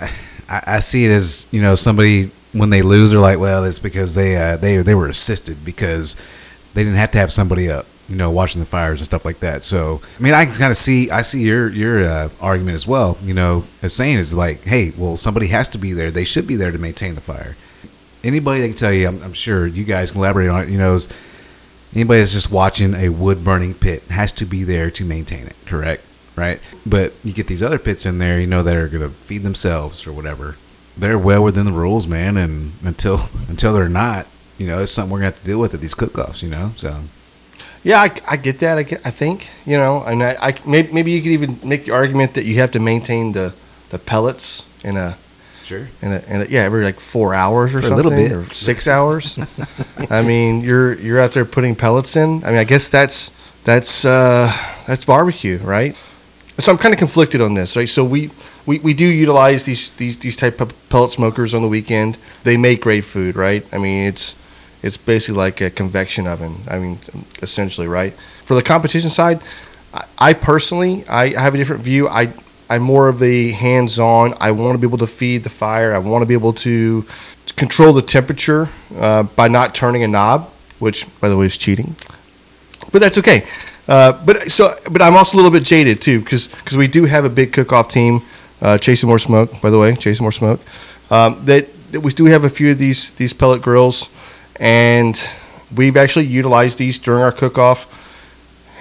[0.49, 3.79] I, I see it as you know somebody when they lose, they're like, well, it's
[3.79, 6.15] because they uh, they they were assisted because
[6.73, 9.39] they didn't have to have somebody up, you know, watching the fires and stuff like
[9.39, 9.63] that.
[9.63, 12.87] So, I mean, I can kind of see, I see your your uh, argument as
[12.87, 13.17] well.
[13.23, 16.11] You know, as saying is like, hey, well, somebody has to be there.
[16.11, 17.55] They should be there to maintain the fire.
[18.23, 20.69] Anybody that can tell you, I'm, I'm sure you guys can elaborate on it.
[20.69, 21.07] You know, is
[21.95, 25.55] anybody that's just watching a wood burning pit has to be there to maintain it.
[25.65, 26.03] Correct,
[26.35, 26.59] right?
[26.85, 29.43] But you get these other pits in there, you know, that are going to feed
[29.43, 30.57] themselves or whatever.
[30.97, 32.37] They're well within the rules, man.
[32.37, 35.73] And until until they're not, you know, it's something we're gonna have to deal with
[35.73, 36.43] at these cook-offs.
[36.43, 37.01] You know, so
[37.83, 38.77] Yeah, I, I get that.
[38.77, 41.85] I, get, I think you know, and I, I maybe, maybe you could even make
[41.85, 43.53] the argument that you have to maintain the,
[43.89, 45.17] the pellets in a
[45.65, 45.87] sure.
[46.01, 48.51] in a, in a yeah every like four hours or For a something little bit.
[48.51, 49.37] or six hours.
[50.09, 52.43] I mean, you're you're out there putting pellets in.
[52.43, 53.31] I mean, I guess that's
[53.63, 54.51] that's uh,
[54.87, 55.95] that's barbecue, right?
[56.59, 57.89] So I'm kind of conflicted on this, right?
[57.89, 58.29] So we,
[58.67, 62.17] we, we do utilize these these these type of pellet smokers on the weekend.
[62.43, 63.65] They make great food, right?
[63.73, 64.35] I mean, it's
[64.83, 66.55] it's basically like a convection oven.
[66.69, 66.99] I mean,
[67.41, 68.13] essentially, right?
[68.45, 69.41] For the competition side,
[69.93, 72.07] I, I personally I have a different view.
[72.07, 72.33] I
[72.69, 74.33] I I'm more of a hands-on.
[74.39, 75.93] I want to be able to feed the fire.
[75.93, 77.05] I want to be able to
[77.55, 78.67] control the temperature
[78.97, 81.95] uh, by not turning a knob, which, by the way, is cheating.
[82.91, 83.45] But that's okay.
[83.87, 87.25] Uh, but so, but I'm also a little bit jaded too, because we do have
[87.25, 88.21] a big cook-off team,
[88.61, 89.61] uh, chasing more smoke.
[89.61, 90.59] By the way, chasing more smoke.
[91.11, 94.09] Um, that, that we do have a few of these these pellet grills,
[94.59, 95.19] and
[95.75, 97.87] we've actually utilized these during our cook-off,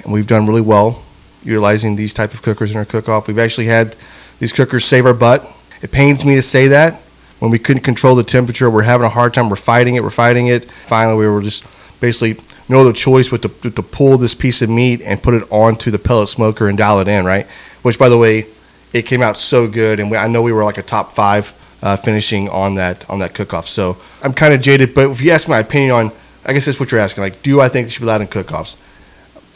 [0.04, 1.02] and we've done really well
[1.44, 3.26] utilizing these type of cookers in our cook-off.
[3.26, 3.96] We've actually had
[4.38, 5.44] these cookers save our butt.
[5.82, 7.00] It pains me to say that.
[7.40, 9.50] When we couldn't control the temperature, we're having a hard time.
[9.50, 10.02] We're fighting it.
[10.04, 10.70] We're fighting it.
[10.70, 11.64] Finally, we were just
[12.00, 15.42] basically no other choice but to, to pull this piece of meat and put it
[15.50, 17.46] onto the pellet smoker and dial it in, right?
[17.82, 18.46] Which, by the way,
[18.92, 21.52] it came out so good, and we, I know we were like a top five
[21.82, 23.68] uh, finishing on that on that cook-off.
[23.68, 26.12] So I'm kind of jaded, but if you ask my opinion on,
[26.46, 27.22] I guess that's what you're asking.
[27.22, 28.76] Like, do I think it should be allowed in cook-offs?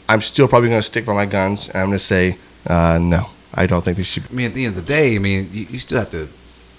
[0.09, 2.37] I'm still probably going to stick by my guns, and I'm going to say
[2.67, 3.29] uh, no.
[3.53, 4.23] I don't think they should.
[4.29, 6.27] I mean, at the end of the day, I mean, you, you still have to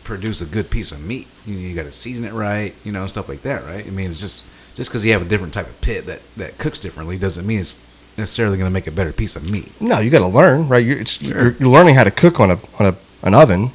[0.05, 1.27] produce a good piece of meat.
[1.45, 3.87] You, you got to season it right, you know, stuff like that, right?
[3.87, 4.45] I mean, it's just
[4.77, 7.59] just because you have a different type of pit that that cooks differently doesn't mean
[7.59, 7.77] it's
[8.17, 9.69] necessarily going to make a better piece of meat.
[9.81, 10.85] No, you got to learn, right?
[10.85, 13.71] You're, it's, you're, you're learning how to cook on a on a an oven.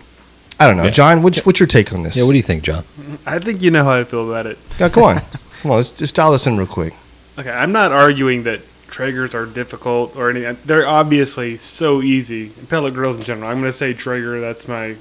[0.60, 0.90] I don't know, Yeah.
[0.92, 1.22] John.
[1.22, 2.16] What's, what's your take on this?
[2.16, 2.84] Yeah, what do you think, John?
[3.26, 4.58] I think you know how I feel about it.
[4.80, 5.22] Yeah, come on,
[5.62, 5.78] come on.
[5.78, 6.94] Let's just dial this in real quick.
[7.38, 10.56] Okay, I'm not arguing that Traegers are difficult or anything.
[10.66, 12.50] They're obviously so easy.
[12.70, 13.50] Pellet grills in general.
[13.50, 14.40] I'm going to say Traeger.
[14.40, 14.96] That's my.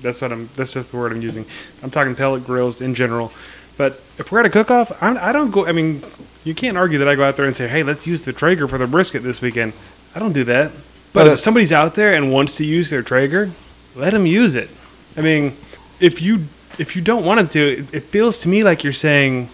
[0.00, 0.48] That's what I'm.
[0.56, 1.44] That's just the word I'm using.
[1.82, 3.30] I'm talking pellet grills in general.
[3.76, 5.66] But if we're at a cook-off, I'm, I don't go.
[5.66, 6.02] I mean,
[6.44, 8.66] you can't argue that I go out there and say, "Hey, let's use the Traeger
[8.66, 9.74] for the brisket this weekend."
[10.14, 10.72] I don't do that.
[10.72, 10.80] But
[11.12, 13.50] But, uh, if somebody's out there and wants to use their Traeger,
[13.94, 14.70] let them use it.
[15.16, 15.56] I mean,
[16.00, 16.44] if you
[16.78, 19.48] if you don't want them to, it, it feels to me like you're saying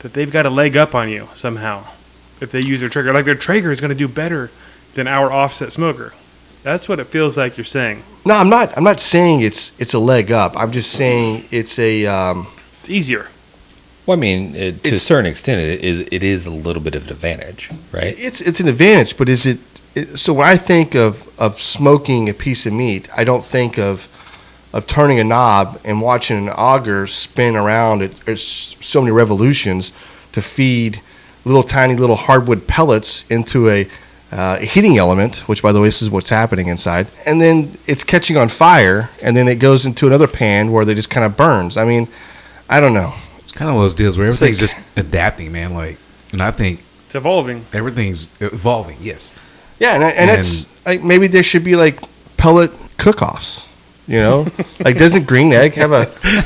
[0.00, 1.84] that they've got a leg up on you somehow
[2.40, 3.12] if they use their Traeger.
[3.12, 4.50] Like their Traeger is going to do better
[4.94, 6.12] than our offset smoker.
[6.62, 8.02] That's what it feels like you're saying.
[8.24, 8.76] No, I'm not.
[8.76, 10.56] I'm not saying it's it's a leg up.
[10.56, 12.06] I'm just saying it's a.
[12.06, 12.46] Um,
[12.80, 13.28] It's easier.
[14.06, 16.94] Well, I mean, it, to a certain extent, it is it is a little bit
[16.94, 18.14] of an advantage, right?
[18.18, 19.58] It's it's an advantage, but is it,
[19.94, 20.18] it?
[20.18, 24.08] So when I think of of smoking a piece of meat, I don't think of
[24.72, 29.92] of turning a knob and watching an auger spin around at, at so many revolutions
[30.32, 31.00] to feed
[31.44, 33.84] little tiny little hardwood pellets into a,
[34.32, 37.70] uh, a heating element, which by the way, this is what's happening inside, and then
[37.86, 41.24] it's catching on fire, and then it goes into another pan where they just kind
[41.24, 41.76] of burns.
[41.76, 42.08] I mean,
[42.68, 43.12] I don't know.
[43.40, 45.74] It's kind of one of those deals where everything's like- just adapting, man.
[45.74, 45.98] Like,
[46.32, 47.64] and I think It's evolving.
[47.72, 48.96] everything's evolving.
[49.00, 49.30] Yes.
[49.78, 52.00] Yeah, and, and, it's like maybe there should be like
[52.36, 53.66] pellet cook-offs.
[54.06, 54.46] You know,
[54.84, 56.02] like doesn't Green Egg have a,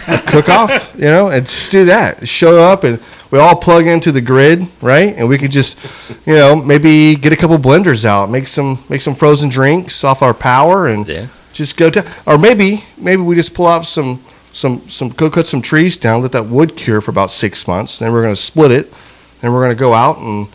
[0.07, 0.95] a cook-off?
[0.95, 2.27] You know, and just do that.
[2.29, 5.15] Show up and we all plug into the grid, right?
[5.17, 5.77] And we could just,
[6.25, 10.23] you know, maybe get a couple blenders out, make some make some frozen drinks off
[10.23, 11.27] our power, and Yeah.
[11.53, 12.05] just go to.
[12.27, 16.23] Or maybe maybe we just pull out some some some go cut some trees down,
[16.23, 17.99] let that wood cure for about six months.
[17.99, 18.93] Then we're gonna split it,
[19.43, 20.47] and we're gonna go out and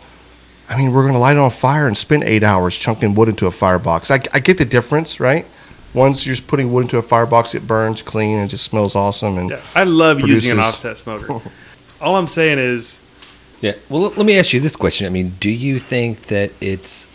[0.68, 3.28] I mean, we're going to light it on fire and spend eight hours chunking wood
[3.28, 4.10] into a firebox.
[4.10, 5.44] I, I get the difference, right?
[5.92, 9.38] Once you're just putting wood into a firebox, it burns clean and just smells awesome.
[9.38, 11.40] And Yeah, I love using an offset smoker.
[12.00, 13.00] All I'm saying is,
[13.60, 13.74] Yeah.
[13.88, 15.06] Well, let- let me ask you this question.
[15.06, 17.06] I mean, do you think that it's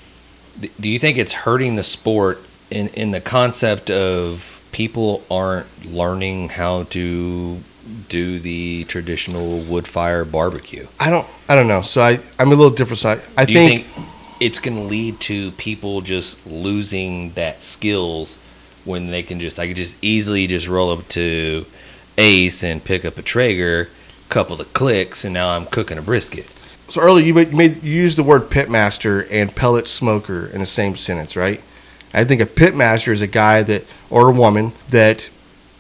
[0.79, 6.49] do you think it's hurting the sport in in the concept of people aren't learning
[6.49, 7.57] how to
[8.09, 10.87] do the traditional wood fire barbecue?
[10.99, 11.81] I don't, I don't know.
[11.81, 12.99] So I, I'm a little different.
[12.99, 14.07] So I, I think, think
[14.39, 18.37] it's going to lead to people just losing that skills
[18.85, 21.65] when they can just I could just easily just roll up to
[22.17, 23.89] Ace and pick up a Traeger,
[24.29, 26.45] couple of clicks, and now I'm cooking a brisket.
[26.89, 30.59] so earlier you made, you made you used the word pitmaster and pellet smoker in
[30.59, 31.61] the same sentence, right?
[32.13, 35.29] I think a pitmaster is a guy that or a woman that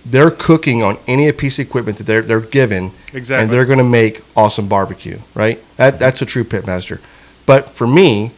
[0.05, 3.43] they're cooking on any piece of equipment that they're they're given Exactly.
[3.43, 5.59] and they're going to make awesome barbecue, right?
[5.77, 6.99] That that's a true pitmaster.
[7.45, 8.31] But for me,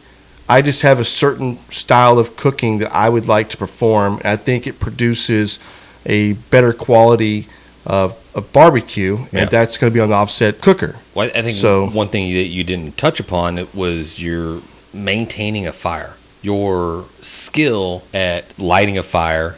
[0.48, 4.26] I just have a certain style of cooking that I would like to perform, and
[4.26, 5.58] I think it produces
[6.04, 7.46] a better quality
[7.86, 9.42] of, of barbecue, Yeah.
[9.42, 10.96] and that's going to be on the offset cooker.
[11.14, 14.60] Well, I think So- one thing that you didn't touch upon it was your
[14.92, 19.56] maintaining a fire, your skill at lighting a fire,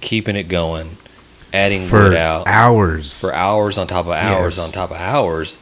[0.00, 0.96] keeping it going,
[1.52, 3.20] adding For wood out hours.
[3.20, 4.66] for hours on top of hours Yes.
[4.66, 5.58] on top of hours.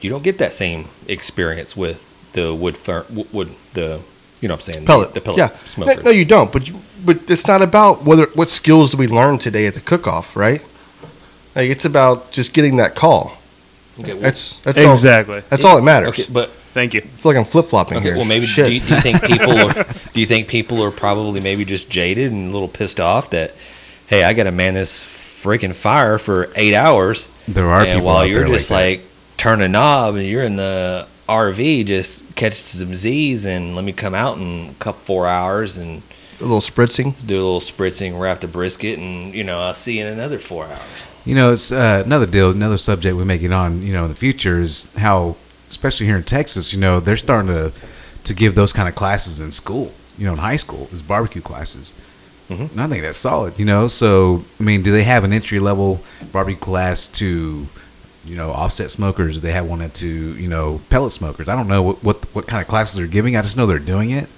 [0.00, 4.00] You don't get that same experience with the wood fir- wood the
[4.40, 5.08] you know what I'm saying pellet.
[5.08, 5.56] the, the pellet yeah.
[5.66, 5.96] smoker.
[5.96, 6.50] No, no, you don't.
[6.50, 9.80] But you, but it's not about whether what skills do we learn today at the
[9.80, 10.62] cook-off, right?
[11.54, 13.32] Like it's about just getting that call.
[13.98, 14.92] Okay, well, That's that's all.
[14.92, 15.40] exactly.
[15.50, 16.08] That's all that matters.
[16.10, 17.00] okay, but Thank you.
[17.00, 18.16] I feel like I'm flip flopping okay, here.
[18.16, 19.74] well maybe do you, do you think people are
[20.14, 23.54] do you think people are probably maybe just jaded and a little pissed off that
[24.10, 28.06] hey I got to man this freaking fire for eight hours There are and people
[28.06, 31.86] while out you're there just like, like, turn a knob and you're in the RV
[31.86, 36.02] just catch some Z's and let me come out in a couple four hours and
[36.40, 37.14] a little spritzing.
[37.24, 40.38] do a little spritzing, wrap the brisket, and you know I'll see you in another
[40.38, 41.08] four hours.
[41.24, 43.82] you know, it's uh, another deal, another subject we may get on.
[43.82, 45.36] You know, in the future is how,
[45.68, 47.72] especially here in Texas, you know, they're starting to
[48.24, 49.92] to give those kind of classes in school.
[50.16, 51.94] You know, in high school, is barbecue classes.
[52.50, 52.70] Mhm.
[52.72, 53.58] And I think that's solid.
[53.58, 56.00] You know, so I mean, do they have an entry level
[56.32, 57.66] barbecue class to?
[58.26, 59.36] You know, offset smokers.
[59.36, 61.48] Do They have one to you know pellet smokers.
[61.48, 63.34] I don't know what, what what kind of classes they're giving.
[63.36, 64.28] I just know they're doing it.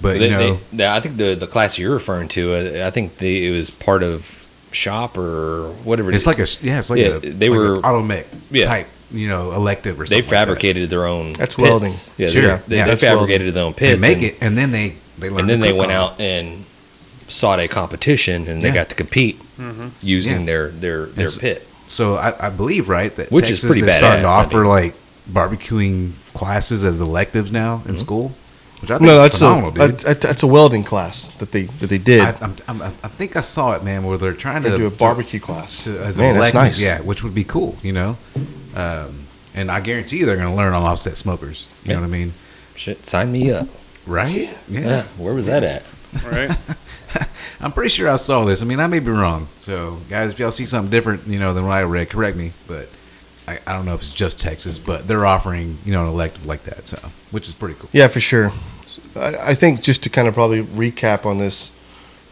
[0.00, 2.86] But They- you know, they- they- I think the the class you're referring to, uh,
[2.86, 4.26] I think they, it was part of
[4.72, 6.10] shop or whatever.
[6.10, 6.26] it It's is.
[6.26, 8.64] like a yeah, it's like Yeah, a they like were- an auto mech Yeah.
[8.64, 10.10] type, you know, elective or something.
[10.10, 10.30] they like that.
[10.30, 11.34] fabricated their own.
[11.34, 11.68] That's pits.
[11.68, 11.92] welding.
[12.16, 12.40] Yeah, Sure.
[12.42, 14.00] they, Yeah, they, yeah, they that's fabricated their own pits.
[14.00, 15.40] They make and, it, and then they they learn.
[15.40, 16.64] and then to they went on out and
[17.30, 18.74] sought a competition, and they Yeah.
[18.74, 19.40] got to compete
[20.02, 20.46] using Yeah.
[20.46, 21.66] their their their It's- pit.
[21.86, 24.58] So I, I believe right that Which is Texas pretty starting to badass, I offer
[24.58, 24.68] mean.
[24.68, 24.94] like
[25.32, 27.88] barbecuing classes as electives now Mm-hmm.
[27.90, 28.32] in school,
[28.80, 29.98] which I think No, is that's phenomenal, a dude.
[30.00, 32.20] that- that's a welding class that they that they did.
[32.20, 34.86] I, I'm, I'm, I think I saw it, man, where they're trying they to do
[34.86, 35.82] a to- barbecue class.
[35.84, 36.80] to, as an Man, that's nice.
[36.80, 38.16] Yeah, which would be cool, you know.
[38.76, 41.66] Um, and I guarantee you they're going to learn on offset smokers.
[41.82, 41.94] You Yeah.
[41.96, 42.32] know what I mean?
[42.76, 43.66] Shit, sign me up.
[44.06, 44.48] Right?
[44.70, 45.82] Yeah, where was that at?
[46.24, 46.56] Right.
[47.60, 48.62] I'm pretty sure I saw this.
[48.62, 49.48] I mean, I may be wrong.
[49.60, 52.52] So, guys, if y'all see something different, you know, than what I read, correct me.
[52.66, 52.88] But
[53.46, 56.46] I, I don't know if it's just Texas, but they're offering, you know, an elective
[56.46, 56.86] like that.
[56.86, 56.96] So,
[57.30, 57.90] which is pretty cool.
[57.92, 58.52] Yeah, for sure.
[59.16, 61.70] I, I think just to kind of probably recap on this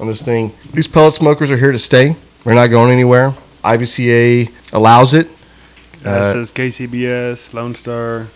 [0.00, 2.14] on this thing, these pellet smokers are here to stay.
[2.44, 3.34] They're not going anywhere.
[3.64, 5.26] IBCA allows it,
[6.04, 8.26] As Uh, does KCBS, Lone Star.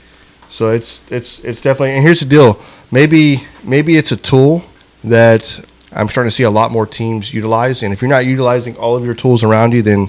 [0.51, 1.93] so it's it's it's definitely.
[1.93, 2.59] And here's the deal:
[2.91, 4.65] maybe maybe it's a tool
[5.05, 5.65] that
[5.95, 7.83] I'm starting to see a lot more teams utilize.
[7.83, 10.09] And if you're not utilizing all of your tools around you, then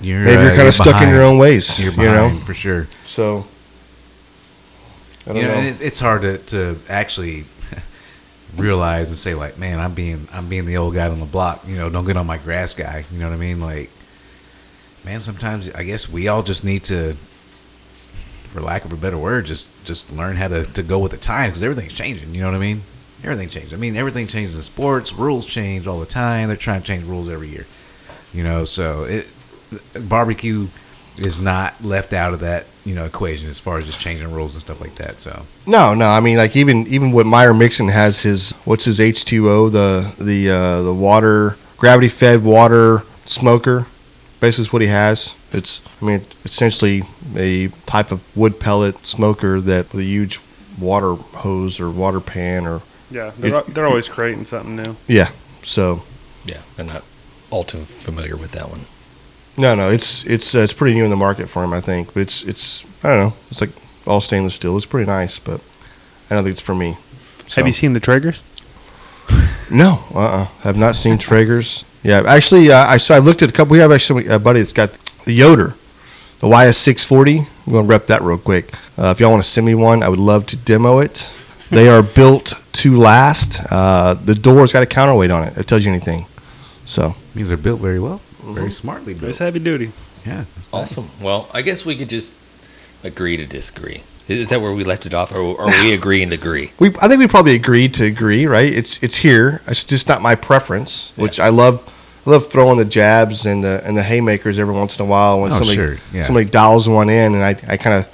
[0.00, 1.78] You're, maybe you're uh, kind of stuck in your own ways.
[1.78, 2.86] You're you know, for sure.
[3.04, 3.44] so
[5.26, 5.66] I don't You know, know.
[5.68, 7.44] it, it's hard to, to actually
[8.56, 11.62] realize and say like, man, I'm being I'm being the old guy on the block.
[11.66, 13.04] You know, don't get on my grass guy.
[13.12, 13.60] You know what I mean?
[13.60, 13.90] Like,
[15.04, 17.14] man, sometimes I guess we all just need to,
[18.52, 21.18] for lack of a better word, just just learn how to, to go with the
[21.18, 22.34] times because everything's changing.
[22.34, 22.82] You know what I mean?
[23.26, 23.72] Everything changes.
[23.74, 25.12] I mean, everything changes in sports.
[25.12, 26.46] Rules change all the time.
[26.46, 27.66] They're trying to change rules every year.
[28.32, 29.26] You know, so it
[30.08, 30.68] barbecue
[31.18, 34.54] is not left out of that you know equation as far as just changing rules
[34.54, 35.18] and stuff like that.
[35.20, 35.42] So.
[35.66, 36.06] No, no.
[36.06, 39.68] I mean, like even even what Myron Mixon has his what's his H two O
[39.68, 43.86] the the uh, the water gravity fed water smoker.
[44.38, 45.34] Basically, is what he has.
[45.52, 47.02] It's I mean essentially
[47.34, 50.40] a type of wood pellet smoker that with a huge
[50.78, 54.96] water hose or water pan or Yeah, they're, they're always creating something new.
[55.06, 55.30] yeah.
[55.62, 56.02] So
[56.44, 57.04] Yeah, I'm not
[57.50, 58.80] all too familiar with that one.
[59.56, 59.90] no, no.
[59.90, 61.72] It's it's uh, it's pretty new in the market for him.
[61.72, 63.36] I think, but it's it's I don't know.
[63.50, 63.70] It's like
[64.06, 64.76] all stainless steel.
[64.76, 65.60] It's pretty nice, but
[66.30, 66.96] I don't think it's for me.
[67.46, 67.60] So.
[67.60, 68.42] Have you seen the Traegers?
[69.68, 71.82] No, uh, uh have not seen Traegers.
[72.04, 73.16] Yeah, actually, uh, I saw.
[73.16, 73.72] I looked at a couple.
[73.72, 74.92] We have actually a buddy that's got
[75.24, 75.74] the Yoder,
[76.38, 77.40] the YS640.
[77.40, 78.72] I'm going to rep that real quick.
[78.96, 81.28] Uh, if y'all want to send me one, I would love to demo it.
[81.70, 83.60] They are built to last.
[83.70, 85.52] Uh, the door's got a counterweight on it.
[85.52, 86.26] If it tells you anything.
[86.84, 88.54] So means they're built very well, Mm-hmm.
[88.54, 89.30] very smartly built.
[89.30, 89.90] It's heavy duty.
[90.24, 90.98] Yeah, that's nice.
[90.98, 91.10] Awesome.
[91.24, 92.32] Well, I guess we could just
[93.02, 94.02] agree to disagree.
[94.28, 96.70] Is that where we left it off, or are we agreeing to agree?
[96.78, 98.72] we, I think we probably agreed to agree, right?
[98.72, 99.60] It's it's here.
[99.66, 101.92] It's just not my preference, which I love.
[102.26, 105.40] I love throwing the jabs and the and the haymakers every once in a while
[105.40, 106.24] when Oh, somebody sure, yeah.
[106.24, 108.06] somebody dials one in, and I, I kind of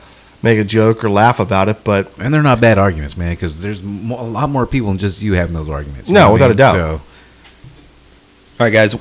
[0.43, 1.85] make a joke or laugh about it.
[1.85, 4.99] But And they're not bad arguments, man, because there's mo- a lot more people than
[4.99, 6.09] just you having those arguments.
[6.09, 6.75] No, know what I without a doubt.
[6.75, 6.91] So,
[8.61, 8.95] All right, guys.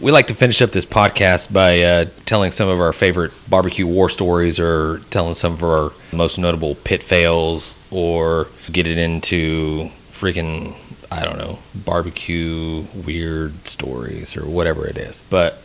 [0.00, 3.86] We like to finish up this podcast by uh, telling some of our favorite barbecue
[3.86, 9.90] war stories, or telling some of our most notable pit fails, or get it into
[10.12, 10.74] freaking
[11.12, 15.22] I don't know barbecue weird stories or whatever it is.
[15.28, 15.58] But I-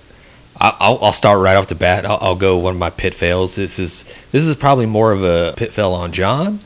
[0.61, 2.05] I'll, I'll start right off the bat.
[2.05, 3.55] I'll, I'll go one of my pit fails.
[3.55, 6.59] This is this is probably more of a pit fail on John,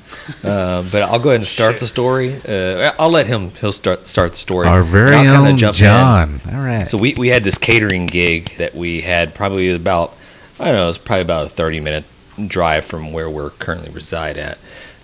[0.44, 2.36] uh, but I'll go ahead and start the story.
[2.46, 3.52] Uh, I'll let him.
[3.52, 4.68] He'll start start the story.
[4.68, 5.80] our very own jump in.
[5.80, 6.42] John.
[6.52, 6.86] All right.
[6.86, 10.14] So we, we had this catering gig that we had probably about
[10.60, 12.04] I don't know, it's probably about a thirty minute
[12.48, 14.58] drive from where we're currently reside at.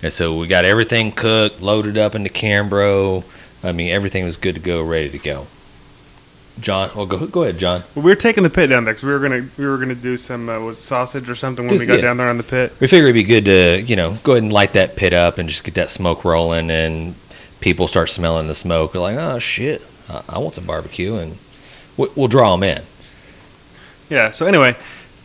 [0.04, 3.24] And so we got everything cooked, loaded up into Cambro.
[3.64, 5.48] I mean everything was good to go, ready to go.
[6.62, 6.90] John.
[6.96, 7.84] Well, go go ahead, John.
[7.96, 9.96] Well, we were taking the pit down there 'cause we were gonna we were gonna
[9.96, 12.02] do some uh, was sausage or something when Just- we got yeah.
[12.08, 12.74] down there on the pit.
[12.80, 15.38] We figured it'd be good to, you know, go ahead and light that pit up
[15.38, 17.16] and just get that smoke rolling, and
[17.60, 18.94] people start smelling the smoke.
[18.94, 21.38] They're like, oh shit, I, I want some barbecue, and
[21.98, 22.82] we, we'll draw them in.
[24.10, 24.32] Yeah.
[24.32, 24.76] So anyway,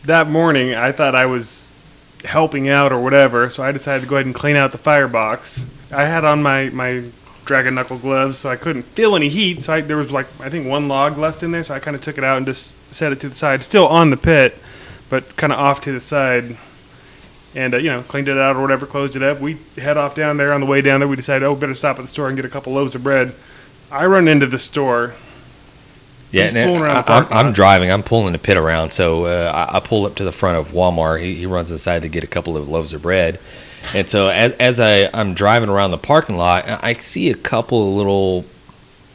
[0.05, 1.71] that morning I thought I was
[2.25, 5.63] helping out or whatever, so I decided to go ahead and clean out the firebox.
[5.91, 7.03] I had on my my
[7.47, 9.63] dragon knuckle gloves, so I couldn't feel any heat.
[9.63, 11.95] So I, there was like I think one log left in there, so I kind
[11.95, 14.55] of took it out and just set it to the side, still on the pit,
[15.09, 16.57] but kind of off to the side.
[17.55, 19.39] And uh, you know, cleaned it out or whatever, closed it up.
[19.39, 20.53] We head off down there.
[20.53, 22.45] On the way down there, we decided, oh, better stop at the store and get
[22.45, 23.33] a couple loaves of bread.
[23.89, 25.15] I run into the store.
[26.31, 27.89] Yeah, He's and pulling around the I, I'm, I'm driving.
[27.89, 30.73] I'm pulling the pit around, so uh, I, I pull up to the front of
[30.73, 31.21] Walmart.
[31.21, 33.39] He, he runs inside to get a couple of loaves of bread,
[33.93, 37.89] and so as, as I, I'm driving around the parking lot, I see a couple
[37.89, 38.45] of little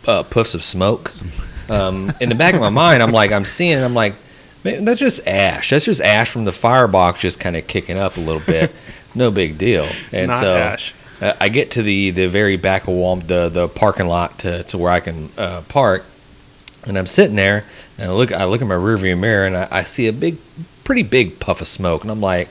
[0.06, 1.10] uh, puffs of smoke.
[1.68, 4.14] Um, in the back of my mind, I'm like, I'm seeing, it, I'm like,
[4.64, 5.70] man, that's just ash.
[5.70, 8.72] That's just ash from the firebox, just kind of kicking up a little bit.
[9.14, 9.88] no big deal.
[10.12, 10.94] And Not so ash.
[11.20, 14.62] uh, I get to the, the very back of Walmart, the the parking lot to,
[14.64, 16.04] to where I can uh, park,
[16.86, 17.64] and I'm sitting there
[17.98, 20.38] and I look I look in my rearview mirror and I, I see a big,
[20.84, 22.48] pretty big puff of smoke, and I'm like,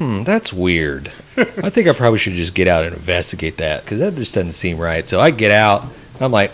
[0.00, 1.12] hmm, that's weird.
[1.36, 4.52] I think I probably should just get out and investigate that because that just doesn't
[4.54, 5.06] seem right.
[5.06, 5.82] So I get out.
[5.82, 6.52] And I'm like,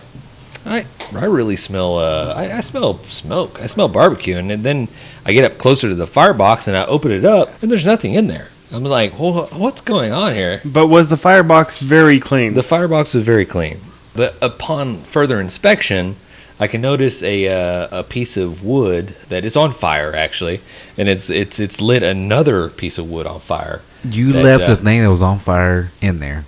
[0.66, 0.84] I
[1.14, 3.62] I really smell uh I, I smell smoke.
[3.62, 4.88] I smell barbecue, and then
[5.24, 8.14] I get up closer to the firebox and I open it up and there's nothing
[8.14, 8.48] in there.
[8.72, 10.60] I'm like, well, what's going on here?
[10.64, 12.54] But was the firebox very clean?
[12.54, 13.78] The firebox was very clean,
[14.14, 16.16] but upon further inspection,
[16.58, 20.60] I can notice a uh, a piece of wood that is on fire actually,
[20.96, 23.82] and it's it's it's lit another piece of wood on fire.
[24.04, 26.44] You That, left uh, the thing that was on fire in there.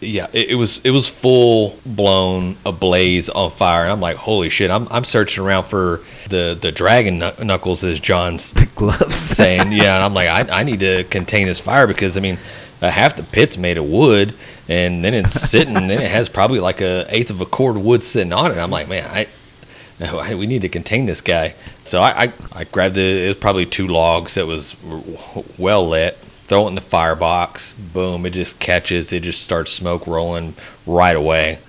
[0.00, 4.48] Yeah, it, it was it was full blown ablaze on fire, and I'm like, holy
[4.48, 4.70] shit!
[4.70, 6.00] I'm I'm searching around for
[6.30, 9.14] the the dragon knuckles, as John's The gloves.
[9.36, 12.38] saying, yeah, and I'm like, I, I need to contain this fire because I mean,
[12.80, 14.32] uh, half the pit's made of wood,
[14.70, 17.84] and then it's sitting, then it has probably like a eighth of a cord of
[17.84, 18.56] wood sitting on it.
[18.56, 19.28] I'm like, man, I,
[20.30, 21.54] we need to contain this guy.
[21.84, 24.76] So I, I, I grabbed the, it was probably two logs that was
[25.58, 26.16] well lit.
[26.16, 27.74] Throw it in the firebox.
[27.74, 28.26] Boom!
[28.26, 29.12] It just catches.
[29.12, 31.60] It just starts smoke rolling right away.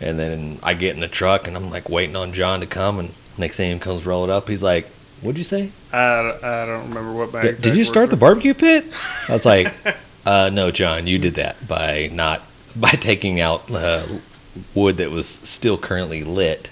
[0.00, 3.00] And then I get in the truck and I'm like waiting on John to come.
[3.00, 4.86] And next thing he comes rolling up, he's like,
[5.22, 7.50] "What'd you say?" I, I don't remember what my.
[7.50, 8.84] Did you start the barbecue pit?
[9.28, 9.74] I was like,
[10.24, 12.40] uh, no, John, you did that by not
[12.76, 14.06] by taking out uh,
[14.72, 16.70] wood that was still currently lit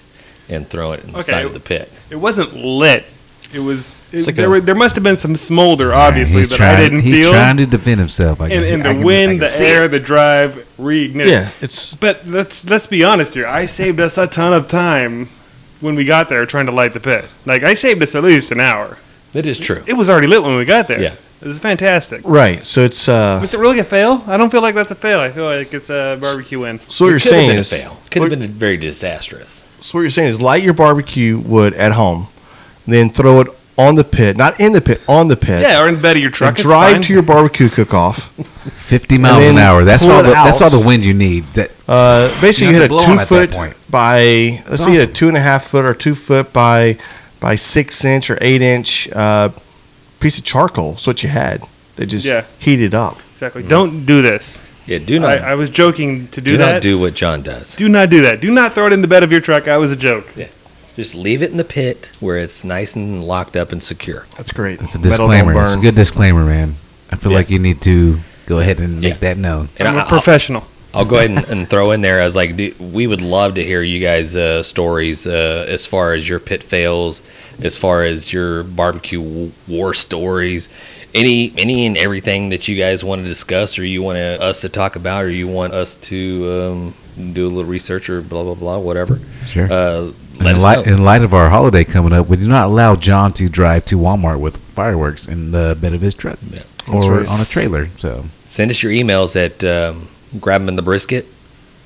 [0.49, 1.31] and throw it in the Okay.
[1.31, 1.91] side of the pit.
[2.09, 3.05] It wasn't lit.
[3.53, 3.95] It was.
[4.11, 6.77] It, like there, a- were, there must have been some smolder, obviously, he's that trying,
[6.77, 7.31] I didn't he's feel.
[7.31, 8.39] trying to defend himself.
[8.41, 9.87] I and, can- and I the can- I wind, can the air, it.
[9.89, 11.29] the drive reignited.
[11.29, 13.47] Yeah, it's But let's let's be honest here.
[13.47, 15.29] I saved us a ton of time
[15.81, 17.25] when we got there trying to light the pit.
[17.45, 18.97] Like I saved us at least an hour.
[19.33, 19.83] That is true.
[19.85, 21.01] It was already lit when we got there.
[21.01, 21.13] Yeah.
[21.41, 22.21] It was fantastic.
[22.25, 22.63] right.
[22.63, 24.23] So it's uh, Was it really a fail?
[24.25, 25.19] I don't feel like that's a fail.
[25.19, 26.79] I feel like it's a barbecue win.
[26.87, 27.97] so what It you're could have saying been a is fail.
[28.09, 29.63] Could have been very disastrous.
[29.87, 32.27] So what you're saying is light your barbecue wood at home,
[32.85, 35.61] then throw it on the pit, not in the pit, on the pit.
[35.61, 36.49] Yeah, or in the bed of your truck.
[36.49, 37.01] And it's drive fine.
[37.03, 38.33] to your barbecue cook-off.
[38.73, 39.85] 50 miles an hour.
[39.85, 40.19] That's all.
[40.19, 41.45] it The, that's all the wind you need.
[41.53, 43.77] That Uh, basically, You you hit a to blow on two foot point.
[43.89, 44.19] by
[44.67, 46.97] let's That's see, a two and a half foot or two foot by
[47.39, 49.51] by six inch or eight inch uh,
[50.19, 50.91] piece of charcoal.
[50.91, 51.63] That's what you had.
[51.95, 52.43] They just Yeah.
[52.59, 53.19] heated up.
[53.35, 53.63] Exactly.
[53.63, 54.59] Don't do this.
[54.87, 56.57] Yeah, do not I, I was joking to do, that.
[56.57, 56.73] do that.
[56.73, 57.75] not do what John does.
[57.75, 58.39] Do not do that.
[58.41, 59.65] Do not throw it in the bed of your truck.
[59.65, 60.25] That was a joke.
[60.35, 60.47] Yeah.
[60.95, 64.25] Just leave it in the pit where it's nice and locked up and secure.
[64.37, 64.81] That's great.
[64.81, 65.61] it's a Metal don't disclaimer.
[65.61, 65.81] It's a burn.
[65.83, 66.75] good disclaimer, man.
[67.11, 67.51] I feel like Yes.
[67.51, 69.69] you need to go ahead and make that known.
[69.77, 70.65] And I'm I- a I'll- professional.
[70.93, 73.63] I'll go ahead and, and throw in there as like do, we would love to
[73.63, 77.21] hear you guys' uh, stories uh, as far as your pit fails,
[77.61, 80.69] as far as your barbecue w- war stories,
[81.17, 84.61] any any and everything that you guys want to discuss or you want to, us
[84.61, 88.43] to talk about or you want us to um, do a little research or blah
[88.43, 89.19] blah blah whatever.
[89.47, 89.65] Sure.
[89.71, 90.93] Uh, let in, us light, know.
[90.93, 93.97] in light of our holiday coming up, we do not allow John to drive to
[93.97, 96.61] Walmart with fireworks in the bed of his truck Yeah.
[96.87, 97.27] Or right.
[97.27, 97.87] on a trailer.
[97.97, 100.07] So Send us your emails at um,
[100.39, 101.25] grab 'em in the brisket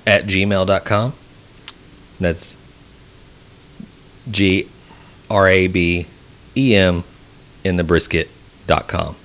[0.06, 1.14] at gmail.com.
[2.20, 2.58] That's
[4.30, 4.68] G
[5.30, 6.06] R A B
[6.56, 7.04] E M
[7.64, 8.30] in the brisket
[8.68, 9.16] dot com.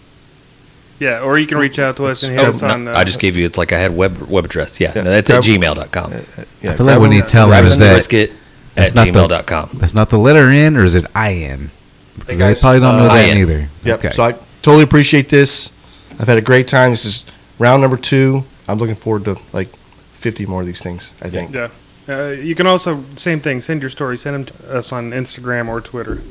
[0.98, 2.88] Yeah, or you can reach out to us and hit Oh, us no, on.
[2.88, 4.80] Uh, I just gave you, it's like I had web web address.
[4.80, 6.12] Yeah, Yeah, no, that's grab- at gmail.com.
[6.12, 8.32] Yeah, I feel like when grab you tell Grab them 'em is that brisket
[8.74, 9.70] that's at not the- gmail.com.
[9.74, 11.70] that's not the letter N or is it I N?
[12.14, 13.38] Because Hey, they guys, probably don't know uh, that IN.
[13.38, 13.68] either.
[13.84, 13.98] Yep.
[14.04, 14.10] Okay.
[14.14, 14.32] So I
[14.62, 15.70] totally appreciate this.
[16.18, 16.92] I've had a great time.
[16.92, 17.26] This is
[17.58, 18.44] round number two.
[18.68, 21.12] I'm looking forward to like 50 more of these things.
[21.20, 21.52] I think.
[21.54, 21.68] yeah.
[22.08, 23.60] Uh, you can also same thing.
[23.60, 24.16] Send your story.
[24.16, 26.22] Send them to us on Instagram or Twitter.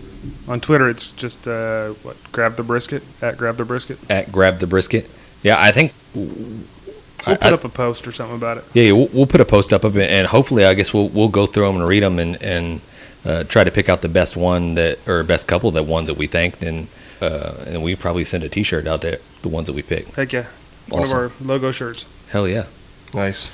[0.47, 3.99] On Twitter, it's just uh, what grab the brisket at grab the brisket.
[4.09, 5.09] At grab the brisket.
[5.43, 5.93] Yeah, I think.
[6.13, 8.63] We'll put I- up a post or something about it.
[8.73, 11.09] Yeah, yeah we'll, we'll put a post up of it, and hopefully, I guess we'll
[11.09, 12.82] we'll go through them and read them and and
[13.26, 16.17] uh, try to pick out the best one that or best couple that ones that
[16.17, 16.88] we think, and
[17.21, 20.07] uh, and we probably send a T-shirt out there, the ones that we pick.
[20.15, 20.45] Heck yeah,
[20.89, 22.05] one of our logo shirts.
[22.30, 22.65] Hell yeah!
[23.13, 23.51] Nice,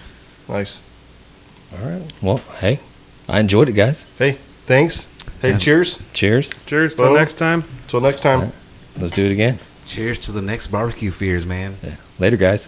[0.50, 0.82] nice.
[1.74, 2.14] All right.
[2.22, 2.80] Well, hey,
[3.30, 4.06] I enjoyed it, guys.
[4.18, 4.34] Hey,
[4.66, 5.08] thanks.
[5.42, 5.58] Hey, Yeah.
[5.58, 6.00] cheers.
[6.14, 6.52] Cheers.
[6.66, 6.94] Cheers.
[6.96, 7.64] Till Well- next time.
[7.88, 8.52] Till next time.
[9.00, 9.58] Let's do it again.
[9.86, 11.76] Cheers to the next barbecue fears, man.
[11.84, 11.92] Yeah.
[12.20, 12.68] Later, guys.